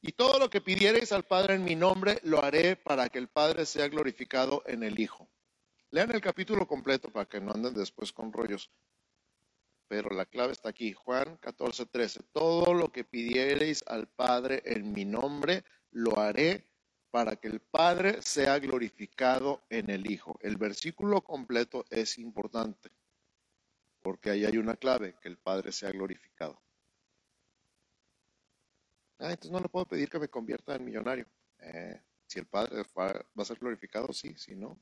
[0.00, 3.28] Y todo lo que pidiereis al Padre en mi nombre, lo haré para que el
[3.28, 5.28] Padre sea glorificado en el Hijo.
[5.90, 8.70] Lean el capítulo completo para que no anden después con rollos.
[9.88, 12.22] Pero la clave está aquí, Juan 14, 13.
[12.32, 16.66] Todo lo que pidiereis al Padre en mi nombre, lo haré
[17.10, 20.38] para que el Padre sea glorificado en el Hijo.
[20.42, 22.90] El versículo completo es importante,
[24.06, 26.62] porque ahí hay una clave, que el Padre sea glorificado.
[29.18, 31.26] Ah, entonces no le puedo pedir que me convierta en millonario.
[31.58, 34.80] Eh, si el Padre va a ser glorificado, sí, si no,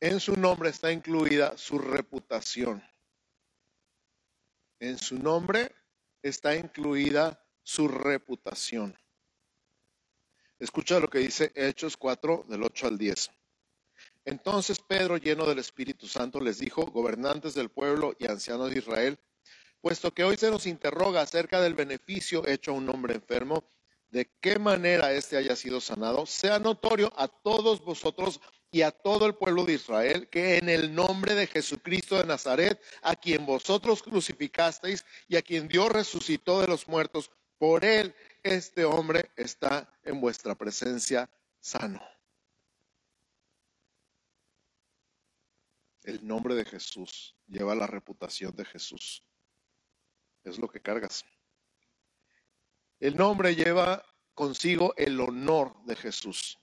[0.00, 2.82] En su nombre está incluida su reputación.
[4.78, 5.70] En su nombre
[6.22, 8.98] está incluida su reputación.
[10.58, 13.39] Escucha lo que dice Hechos 4 del 8 al 10.
[14.24, 19.18] Entonces Pedro, lleno del Espíritu Santo, les dijo, gobernantes del pueblo y ancianos de Israel,
[19.80, 23.64] puesto que hoy se nos interroga acerca del beneficio hecho a un hombre enfermo,
[24.10, 28.40] de qué manera éste haya sido sanado, sea notorio a todos vosotros
[28.72, 32.80] y a todo el pueblo de Israel que en el nombre de Jesucristo de Nazaret,
[33.02, 38.84] a quien vosotros crucificasteis y a quien Dios resucitó de los muertos, por él este
[38.84, 41.28] hombre está en vuestra presencia
[41.60, 42.00] sano.
[46.02, 49.22] El nombre de Jesús lleva la reputación de Jesús.
[50.44, 51.24] Es lo que cargas.
[52.98, 56.58] El nombre lleva consigo el honor de Jesús.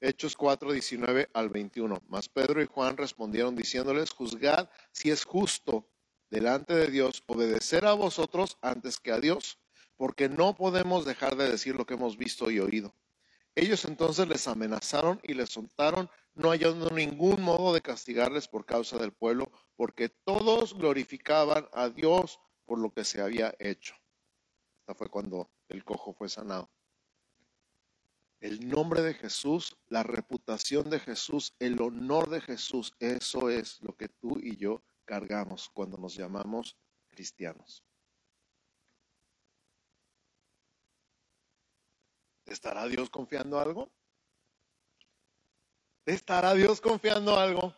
[0.00, 2.02] Hechos 4, 19 al 21.
[2.08, 5.88] Mas Pedro y Juan respondieron diciéndoles, juzgad si es justo
[6.30, 9.58] delante de Dios obedecer a vosotros antes que a Dios,
[9.96, 12.94] porque no podemos dejar de decir lo que hemos visto y oído.
[13.54, 18.98] Ellos entonces les amenazaron y les soltaron, no hallando ningún modo de castigarles por causa
[18.98, 23.94] del pueblo, porque todos glorificaban a Dios por lo que se había hecho.
[24.80, 26.70] Esta fue cuando el cojo fue sanado
[28.40, 33.94] el nombre de Jesús, la reputación de Jesús, el honor de Jesús, eso es lo
[33.96, 36.76] que tú y yo cargamos cuando nos llamamos
[37.08, 37.84] cristianos.
[42.52, 43.90] Estará Dios confiando algo?
[46.04, 47.74] ¿Te estará Dios confiando algo?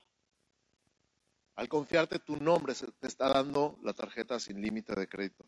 [1.54, 5.44] Al confiarte tu nombre, te está dando la tarjeta sin límite de crédito,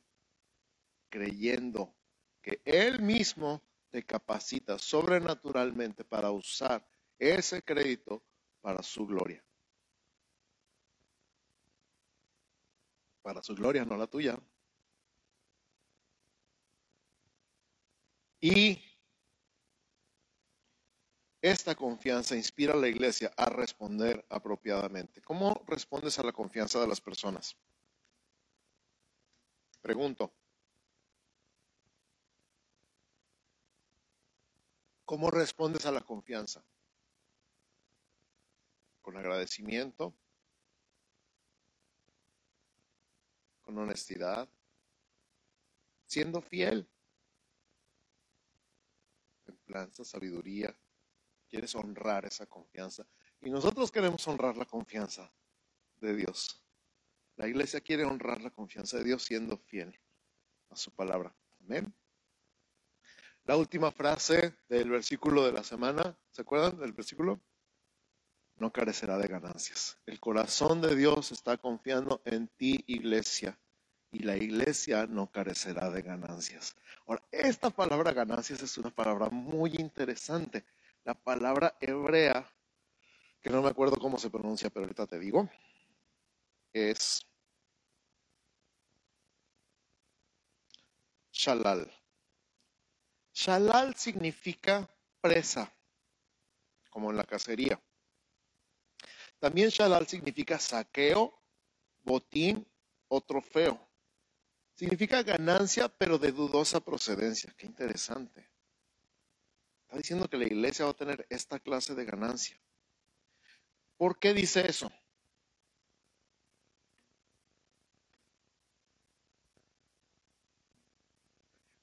[1.08, 1.94] creyendo
[2.42, 6.86] que Él mismo te capacita sobrenaturalmente para usar
[7.18, 8.22] ese crédito
[8.60, 9.42] para su gloria.
[13.22, 14.38] Para su gloria, no la tuya.
[18.42, 18.83] Y
[21.44, 25.20] Esta confianza inspira a la iglesia a responder apropiadamente.
[25.20, 27.54] ¿Cómo respondes a la confianza de las personas?
[29.82, 30.32] Pregunto.
[35.04, 36.64] ¿Cómo respondes a la confianza?
[39.02, 40.14] ¿Con agradecimiento?
[43.60, 44.48] ¿Con honestidad?
[46.06, 46.88] ¿Siendo fiel?
[49.44, 50.74] Templanza, sabiduría.
[51.54, 53.06] ¿Quieres honrar esa confianza?
[53.40, 55.32] Y nosotros queremos honrar la confianza
[56.00, 56.60] de Dios.
[57.36, 59.96] La iglesia quiere honrar la confianza de Dios siendo fiel
[60.70, 61.32] a su palabra.
[61.60, 61.94] Amén.
[63.44, 67.40] La última frase del versículo de la semana, ¿se acuerdan del versículo?
[68.56, 69.96] No carecerá de ganancias.
[70.06, 73.56] El corazón de Dios está confiando en ti, iglesia,
[74.10, 76.74] y la iglesia no carecerá de ganancias.
[77.06, 80.64] Ahora, esta palabra ganancias es una palabra muy interesante.
[81.04, 82.50] La palabra hebrea,
[83.40, 85.48] que no me acuerdo cómo se pronuncia, pero ahorita te digo,
[86.72, 87.26] es
[91.30, 91.92] shalal.
[93.34, 94.88] Shalal significa
[95.20, 95.70] presa,
[96.90, 97.78] como en la cacería.
[99.38, 101.42] También shalal significa saqueo,
[102.02, 102.66] botín
[103.08, 103.78] o trofeo.
[104.74, 107.52] Significa ganancia, pero de dudosa procedencia.
[107.56, 108.53] Qué interesante.
[109.96, 112.60] Diciendo que la iglesia va a tener esta clase de ganancia.
[113.96, 114.90] ¿Por qué dice eso?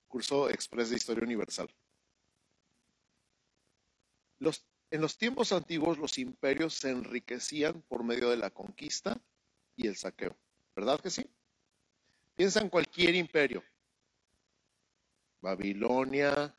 [0.07, 1.69] Curso Express de Historia Universal.
[4.91, 9.21] En los tiempos antiguos los imperios se enriquecían por medio de la conquista
[9.77, 10.35] y el saqueo.
[10.75, 11.25] ¿Verdad que sí?
[12.35, 13.63] Piensa en cualquier imperio.
[15.39, 16.53] Babilonia,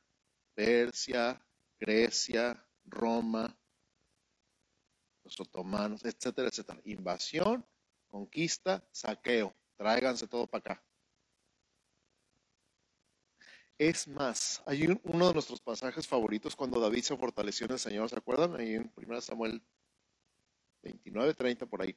[0.54, 1.44] Persia,
[1.78, 3.56] Grecia, Roma,
[5.24, 6.80] los otomanos, etcétera, etcétera.
[6.84, 7.66] Invasión,
[8.08, 9.54] conquista, saqueo.
[9.76, 10.84] Tráiganse todo para acá.
[13.78, 18.08] Es más, hay uno de nuestros pasajes favoritos cuando David se fortaleció en el Señor,
[18.08, 18.54] ¿se acuerdan?
[18.54, 19.60] Ahí en 1 Samuel
[20.82, 21.96] 29, 30 por ahí.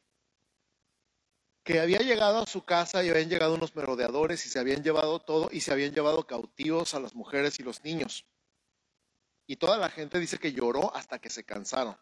[1.64, 5.20] Que había llegado a su casa y habían llegado unos merodeadores y se habían llevado
[5.20, 8.26] todo y se habían llevado cautivos a las mujeres y los niños.
[9.48, 11.98] Y toda la gente dice que lloró hasta que se cansaron.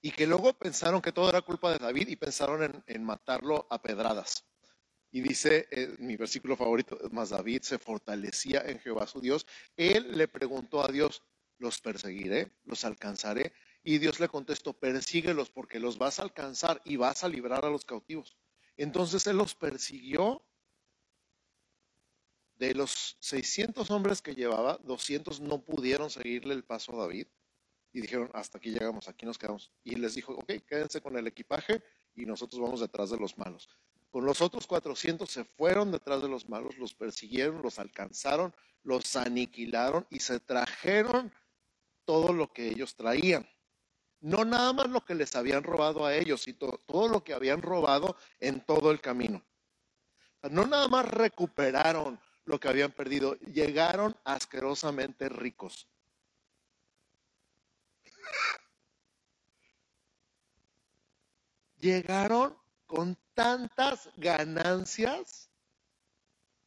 [0.00, 3.82] Y que luego pensaron que todo era culpa de David y pensaron en, matarlo a
[3.82, 4.44] pedradas.
[5.10, 9.46] Y dice eh, mi versículo favorito, más David se fortalecía en Jehová su Dios.
[9.76, 11.22] Él le preguntó a Dios,
[11.58, 12.52] ¿los perseguiré?
[12.64, 13.52] ¿Los alcanzaré?
[13.82, 17.70] Y Dios le contestó, persíguelos porque los vas a alcanzar y vas a librar a
[17.70, 18.36] los cautivos.
[18.76, 20.44] Entonces él los persiguió.
[22.58, 27.28] De los 600 hombres que llevaba, 200 no pudieron seguirle el paso a David.
[27.92, 29.72] Y dijeron, hasta aquí llegamos, aquí nos quedamos.
[29.84, 31.82] Y les dijo, ok, quédense con el equipaje
[32.14, 33.68] y nosotros vamos detrás de los malos.
[34.10, 39.14] Con los otros 400 se fueron detrás de los malos, los persiguieron, los alcanzaron, los
[39.16, 41.32] aniquilaron y se trajeron
[42.04, 43.48] todo lo que ellos traían.
[44.20, 47.62] No nada más lo que les habían robado a ellos, sino todo lo que habían
[47.62, 49.44] robado en todo el camino.
[50.50, 52.18] No nada más recuperaron
[52.48, 55.86] lo que habían perdido, llegaron asquerosamente ricos.
[61.76, 65.50] Llegaron con tantas ganancias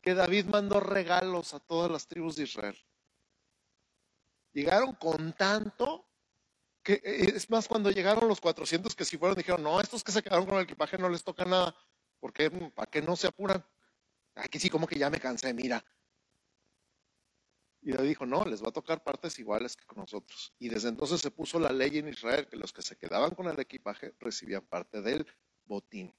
[0.01, 2.77] que David mandó regalos a todas las tribus de Israel.
[4.53, 6.05] Llegaron con tanto
[6.83, 10.11] que eh, es más cuando llegaron los 400 que si fueron dijeron, no, estos que
[10.11, 11.75] se quedaron con el equipaje no les toca nada,
[12.19, 13.65] porque ¿para qué no se apuran?
[14.35, 15.83] Aquí sí como que ya me cansé, mira.
[17.81, 20.53] Y David dijo, no, les va a tocar partes iguales que con nosotros.
[20.59, 23.47] Y desde entonces se puso la ley en Israel que los que se quedaban con
[23.47, 25.25] el equipaje recibían parte del
[25.65, 26.13] botín.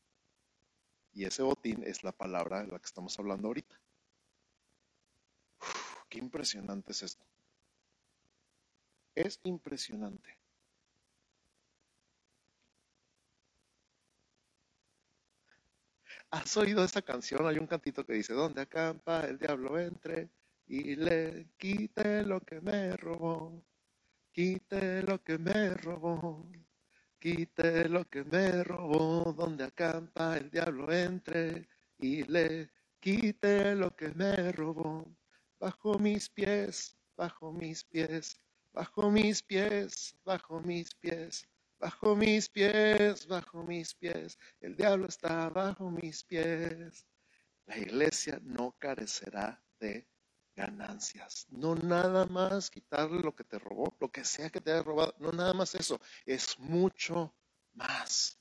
[1.13, 3.81] Y ese botín es la palabra de la que estamos hablando ahorita.
[6.09, 7.25] qué impresionante es esto.
[9.15, 10.41] Es impresionante.
[16.33, 17.47] ¿Has oído esa canción?
[17.47, 20.30] Hay un cantito que dice, ¿dónde acampa el diablo entre
[20.66, 23.62] y le quite lo que me robó?
[24.33, 26.49] Quite lo que me robó.
[27.18, 31.68] Quite lo que me robó, donde acampa el diablo entre
[31.99, 35.05] y le quite lo que me robó.
[35.61, 38.41] Bajo mis pies, bajo mis pies,
[38.72, 41.47] bajo mis pies, bajo mis pies,
[41.83, 44.39] bajo mis pies, bajo mis pies.
[44.61, 47.05] El diablo está bajo mis pies.
[47.66, 50.07] La iglesia no carecerá de
[50.55, 51.47] ganancias.
[51.51, 55.16] No nada más quitarle lo que te robó, lo que sea que te haya robado,
[55.18, 57.35] no nada más eso, es mucho
[57.72, 58.39] más.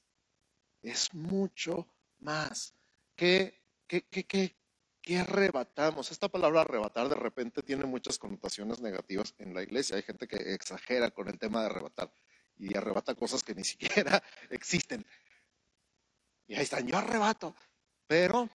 [0.84, 1.88] Es mucho
[2.20, 2.76] más.
[3.16, 4.56] ¿Qué, qué, qué, qué,
[5.02, 6.12] qué arrebatamos?
[6.12, 9.96] Esta palabra arrebatar de repente tiene muchas connotaciones negativas en la iglesia.
[9.96, 12.14] Hay gente que exagera con el tema de arrebatar
[12.62, 15.06] y arrebata cosas que ni siquiera existen.
[16.48, 17.56] Y ahí están, yo arrebato.
[18.08, 18.50] Pero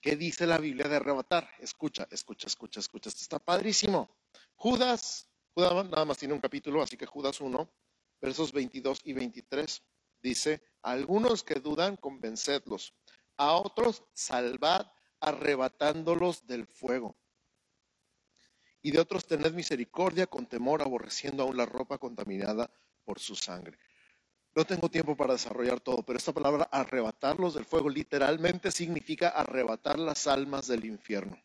[0.00, 1.50] ¿Qué dice la Biblia de arrebatar?
[1.58, 3.10] Escucha, escucha, escucha, escucha.
[3.10, 4.08] Esto está padrísimo.
[4.54, 7.70] Judas, Judas nada más tiene un capítulo, así que Judas 1,
[8.18, 9.82] versos 22 y 23,
[10.22, 12.94] dice, a algunos que dudan, convencedlos.
[13.36, 14.86] A otros, salvad
[15.20, 17.18] arrebatándolos del fuego.
[18.80, 22.72] Y de otros, tened misericordia con temor, aborreciendo aún la ropa contaminada
[23.04, 23.78] por su sangre.
[24.54, 29.98] No tengo tiempo para desarrollar todo, pero esta palabra arrebatarlos del fuego literalmente significa arrebatar
[29.98, 31.40] las almas del infierno.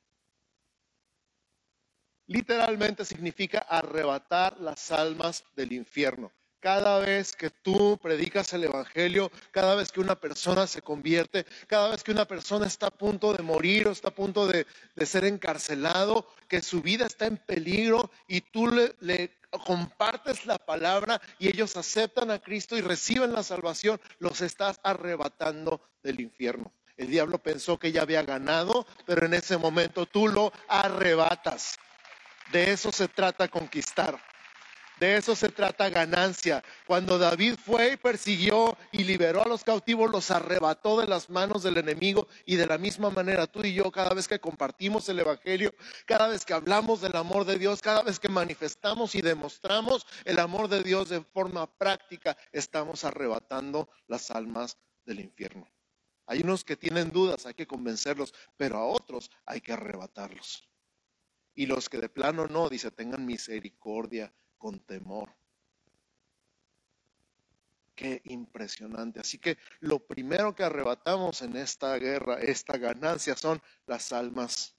[2.28, 6.32] Literalmente significa arrebatar las almas del infierno.
[6.60, 11.90] Cada vez que tú predicas el Evangelio, cada vez que una persona se convierte, cada
[11.90, 14.66] vez que una persona está a punto de morir o está a punto de,
[15.06, 19.30] ser encarcelado, que su vida está en peligro y tú le, le
[19.60, 25.82] compartes la palabra y ellos aceptan a Cristo y reciben la salvación, los estás arrebatando
[26.04, 26.72] del infierno.
[26.98, 31.78] El diablo pensó que ya había ganado, pero en ese momento tú lo arrebatas.
[32.52, 34.20] De eso se trata conquistar.
[35.00, 36.64] De eso se trata ganancia.
[36.88, 41.64] Cuando David fue y persiguió y liberó a los cautivos, los arrebató de las manos
[41.64, 45.20] del enemigo y de la misma manera tú y yo, cada vez que compartimos el
[45.20, 45.76] Evangelio,
[46.06, 50.40] cada vez que hablamos del amor de Dios, cada vez que manifestamos y demostramos el
[50.40, 55.70] amor de Dios de forma práctica, estamos arrebatando las almas del infierno.
[56.26, 60.70] Hay unos que tienen dudas, hay que convencerlos, pero a otros hay que arrebatarlos.
[61.54, 64.34] Y los que de plano no, dice, tengan misericordia
[64.66, 65.30] con temor.
[67.94, 69.20] Qué impresionante.
[69.20, 74.76] Así que lo primero que arrebatamos en esta guerra, esta ganancia, son las almas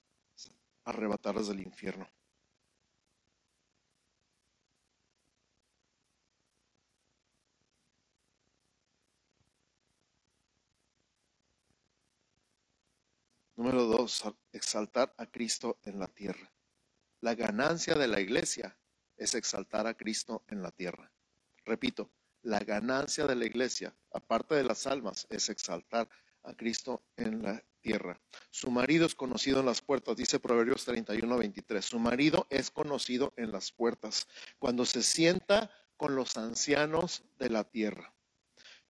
[0.83, 2.11] arrebatadas del infierno.
[13.55, 16.53] Número dos, exaltar a Cristo en la tierra.
[17.21, 18.77] La ganancia de la iglesia
[19.17, 21.11] es exaltar a Cristo en la tierra.
[21.65, 22.11] Repito,
[22.43, 26.09] la ganancia de la iglesia, aparte de las almas, es exaltar
[26.45, 28.21] a Cristo en la tierra.
[28.51, 31.85] Su marido es conocido en las puertas, dice Proverbios 31, 23.
[31.85, 37.65] Su marido es conocido en las puertas, cuando se sienta con los ancianos de la
[37.65, 38.13] tierra.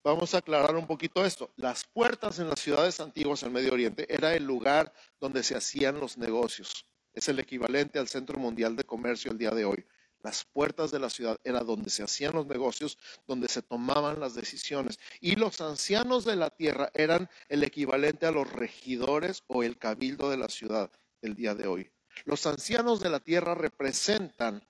[0.03, 1.53] Vamos a aclarar un poquito esto.
[1.57, 5.99] Las puertas en las ciudades antiguas en Medio Oriente era el lugar donde se hacían
[5.99, 6.87] los negocios.
[7.13, 9.85] Es el equivalente al Centro Mundial de Comercio el día de hoy.
[10.27, 12.99] Las puertas de la ciudad era donde se hacían los negocios,
[13.29, 14.99] donde se tomaban las decisiones.
[15.21, 20.29] Y los ancianos de la tierra eran el equivalente a los regidores o el cabildo
[20.29, 20.91] de la ciudad
[21.23, 21.93] el día de hoy.
[22.25, 24.67] Los ancianos de la tierra representan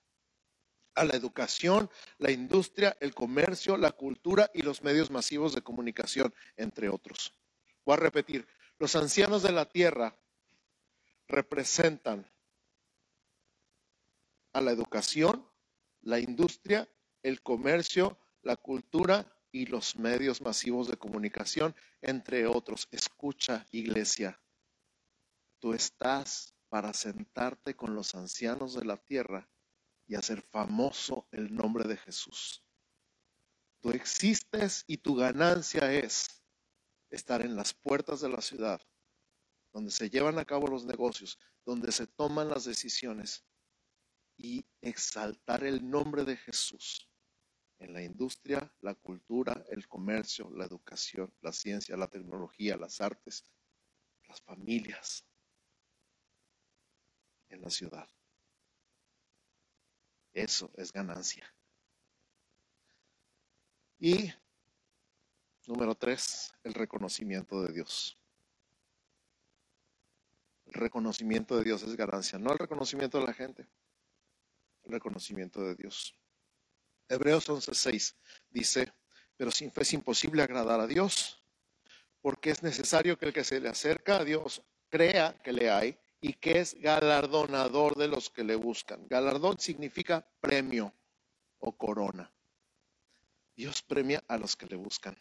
[0.93, 1.89] a la educación,
[2.19, 7.33] la industria, el comercio, la cultura y los medios masivos de comunicación, entre otros.
[7.83, 8.47] Voy a repetir,
[8.77, 10.15] los ancianos de la tierra
[11.27, 12.31] representan
[14.57, 15.47] a la educación,
[16.01, 16.89] la industria,
[17.21, 22.87] el comercio, la cultura y los medios masivos de comunicación, entre otros.
[22.89, 24.41] Escucha, iglesia,
[25.59, 29.47] tú estás para sentarte con los ancianos de la tierra
[30.07, 32.63] y hacer famoso el nombre de Jesús.
[33.79, 36.41] Tú existes y tu ganancia es
[37.11, 38.81] estar en las puertas de la ciudad,
[39.71, 43.45] donde se llevan a cabo los negocios, donde se toman las decisiones
[44.37, 47.09] y exaltar el nombre de Jesús
[47.79, 53.43] en la industria, la cultura, el comercio, la educación, la ciencia, la tecnología, las artes,
[54.27, 55.25] las familias
[57.49, 58.07] en la ciudad.
[60.33, 61.51] Eso es ganancia.
[63.99, 64.31] Y
[65.65, 68.17] número tres, el reconocimiento de Dios.
[70.65, 73.67] El reconocimiento de Dios es ganancia, no el reconocimiento de la gente
[74.87, 76.13] reconocimiento de Dios.
[77.09, 78.15] Hebreos 11:6
[78.49, 78.93] dice,
[79.37, 81.43] pero sin fe es imposible agradar a Dios,
[82.21, 85.97] porque es necesario que el que se le acerca a Dios crea que le hay
[86.19, 89.07] y que es galardonador de los que le buscan.
[89.07, 90.93] Galardón significa premio
[91.59, 92.31] o corona.
[93.55, 95.17] Dios premia a los que le buscan.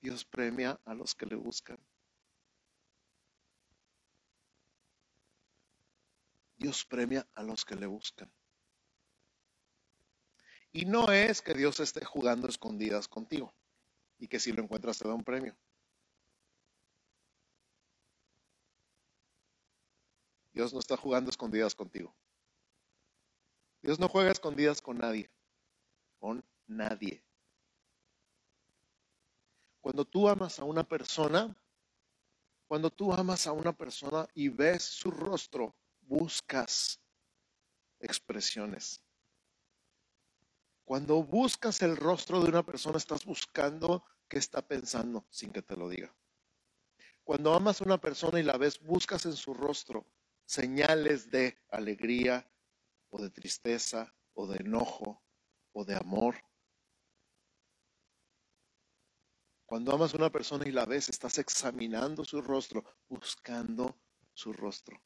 [0.00, 1.78] Dios premia a los que le buscan.
[6.56, 8.32] Dios premia a los que le buscan.
[10.72, 13.54] Y no es que Dios esté jugando escondidas contigo
[14.18, 15.56] y que si lo encuentras te da un premio.
[20.52, 22.14] Dios no está jugando escondidas contigo.
[23.82, 25.30] Dios no juega escondidas con nadie.
[26.18, 27.22] Con nadie.
[29.80, 31.54] Cuando tú amas a una persona,
[32.66, 35.74] cuando tú amas a una persona y ves su rostro,
[36.06, 37.00] buscas
[38.00, 39.02] expresiones.
[40.84, 45.76] Cuando buscas el rostro de una persona, estás buscando qué está pensando sin que te
[45.76, 46.14] lo diga.
[47.24, 50.06] Cuando amas a una persona y la ves, buscas en su rostro
[50.44, 52.48] señales de alegría
[53.10, 55.20] o de tristeza o de enojo
[55.72, 56.36] o de amor.
[59.66, 63.98] Cuando amas a una persona y la ves, estás examinando su rostro, buscando
[64.32, 65.02] su rostro.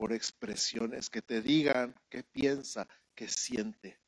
[0.00, 4.00] Por expresiones que te digan qué piensa, qué siente.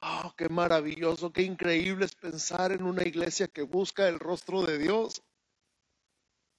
[0.00, 4.78] Oh, qué maravilloso, qué increíble es pensar en una iglesia que busca el rostro de
[4.78, 5.22] Dios.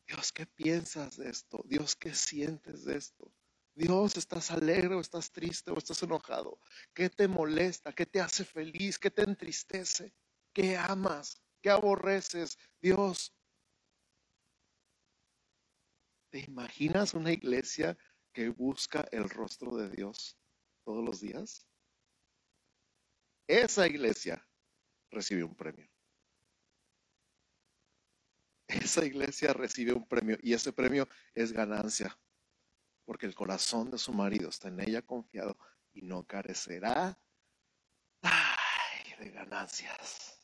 [0.08, 1.62] Dios, ¿qué piensas de esto?
[1.66, 3.34] Dios, ¿qué sientes de esto?
[3.76, 6.58] Dios, ¿estás alegre o estás triste o estás enojado?
[6.93, 7.91] ¿Qué te molesta?
[7.91, 8.97] ¿Qué te hace feliz?
[8.97, 10.14] ¿Qué te entristece?
[10.54, 11.41] ¿Qué amas?
[11.62, 12.58] ¿Qué aborreces?
[12.80, 13.34] Dios,
[16.32, 17.98] ¿te imaginas una iglesia
[18.34, 20.38] que busca el rostro de Dios
[20.84, 21.68] todos los días?
[23.48, 24.48] Esa iglesia
[25.12, 25.88] recibe un premio.
[28.68, 32.18] Esa iglesia recibe un premio y ese premio es ganancia
[33.04, 35.58] porque el corazón de su marido está en ella confiado
[35.92, 37.20] y no carecerá
[39.20, 40.41] de ganancias.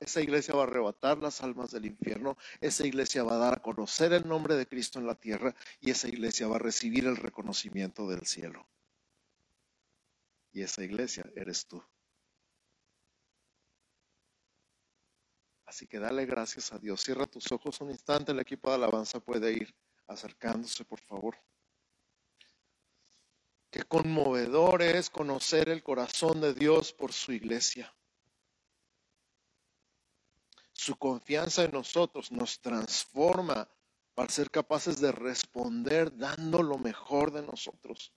[0.00, 3.62] Esa iglesia va a arrebatar las almas del infierno, esa iglesia va a dar a
[3.62, 7.16] conocer el nombre de Cristo en la tierra y esa iglesia va a recibir el
[7.16, 8.66] reconocimiento del cielo.
[10.52, 11.82] Y esa iglesia eres tú.
[15.66, 17.00] Así que dale gracias a Dios.
[17.00, 19.72] Cierra tus ojos un instante, el equipo de alabanza puede ir
[20.08, 21.36] acercándose, por favor.
[23.70, 27.94] Qué conmovedor es conocer el corazón de Dios por su iglesia.
[30.80, 33.68] Su confianza en nosotros nos transforma
[34.14, 38.14] para ser capaces de responder dando lo mejor de nosotros.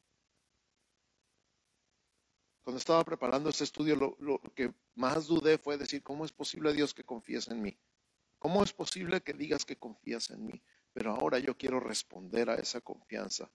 [2.62, 6.94] Cuando estaba preparando este estudio, lo, que más dudé fue decir, ¿cómo es posible Dios
[6.94, 7.78] que confíes en mí?
[8.40, 10.64] ¿Cómo es posible que digas que confías en mí?
[10.94, 13.52] Pero ahora yo quiero responder a esa confianza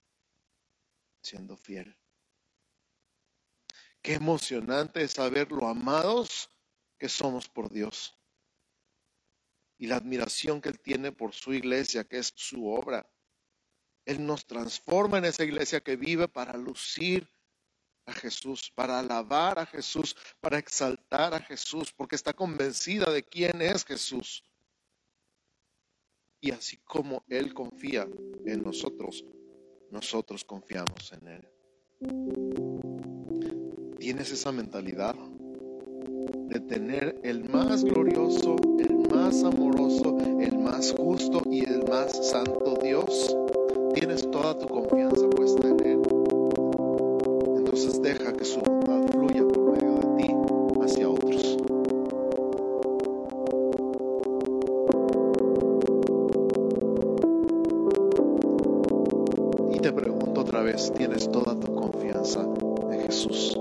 [1.19, 1.97] siendo fiel.
[4.03, 6.51] Qué emocionante es saber lo amados
[6.99, 8.18] que somos por Dios
[9.79, 13.09] y la admiración que Él tiene por su iglesia, que es su obra.
[14.05, 17.27] Él nos transforma en esa iglesia que vive para lucir
[18.05, 23.61] a Jesús, para alabar a Jesús, para exaltar a Jesús, porque está convencida de quién
[23.61, 24.43] es Jesús.
[26.41, 28.05] Y así como Él confía
[28.45, 29.23] en nosotros,
[29.91, 31.47] nosotros confiamos en Él.
[33.97, 35.15] ¿Tienes esa mentalidad
[36.49, 38.55] de tener el más glorioso,
[39.29, 43.37] más amoroso, el más justo y el más santo Dios?
[43.93, 46.01] ¿Tienes toda tu confianza puesta en Él?
[47.57, 50.35] Entonces deja que su bondad fluya por medio de ti
[50.81, 51.57] hacia otros.
[59.71, 62.47] Y te pregunto otra vez, ¿tienes toda tu confianza
[62.91, 63.58] en Jesús?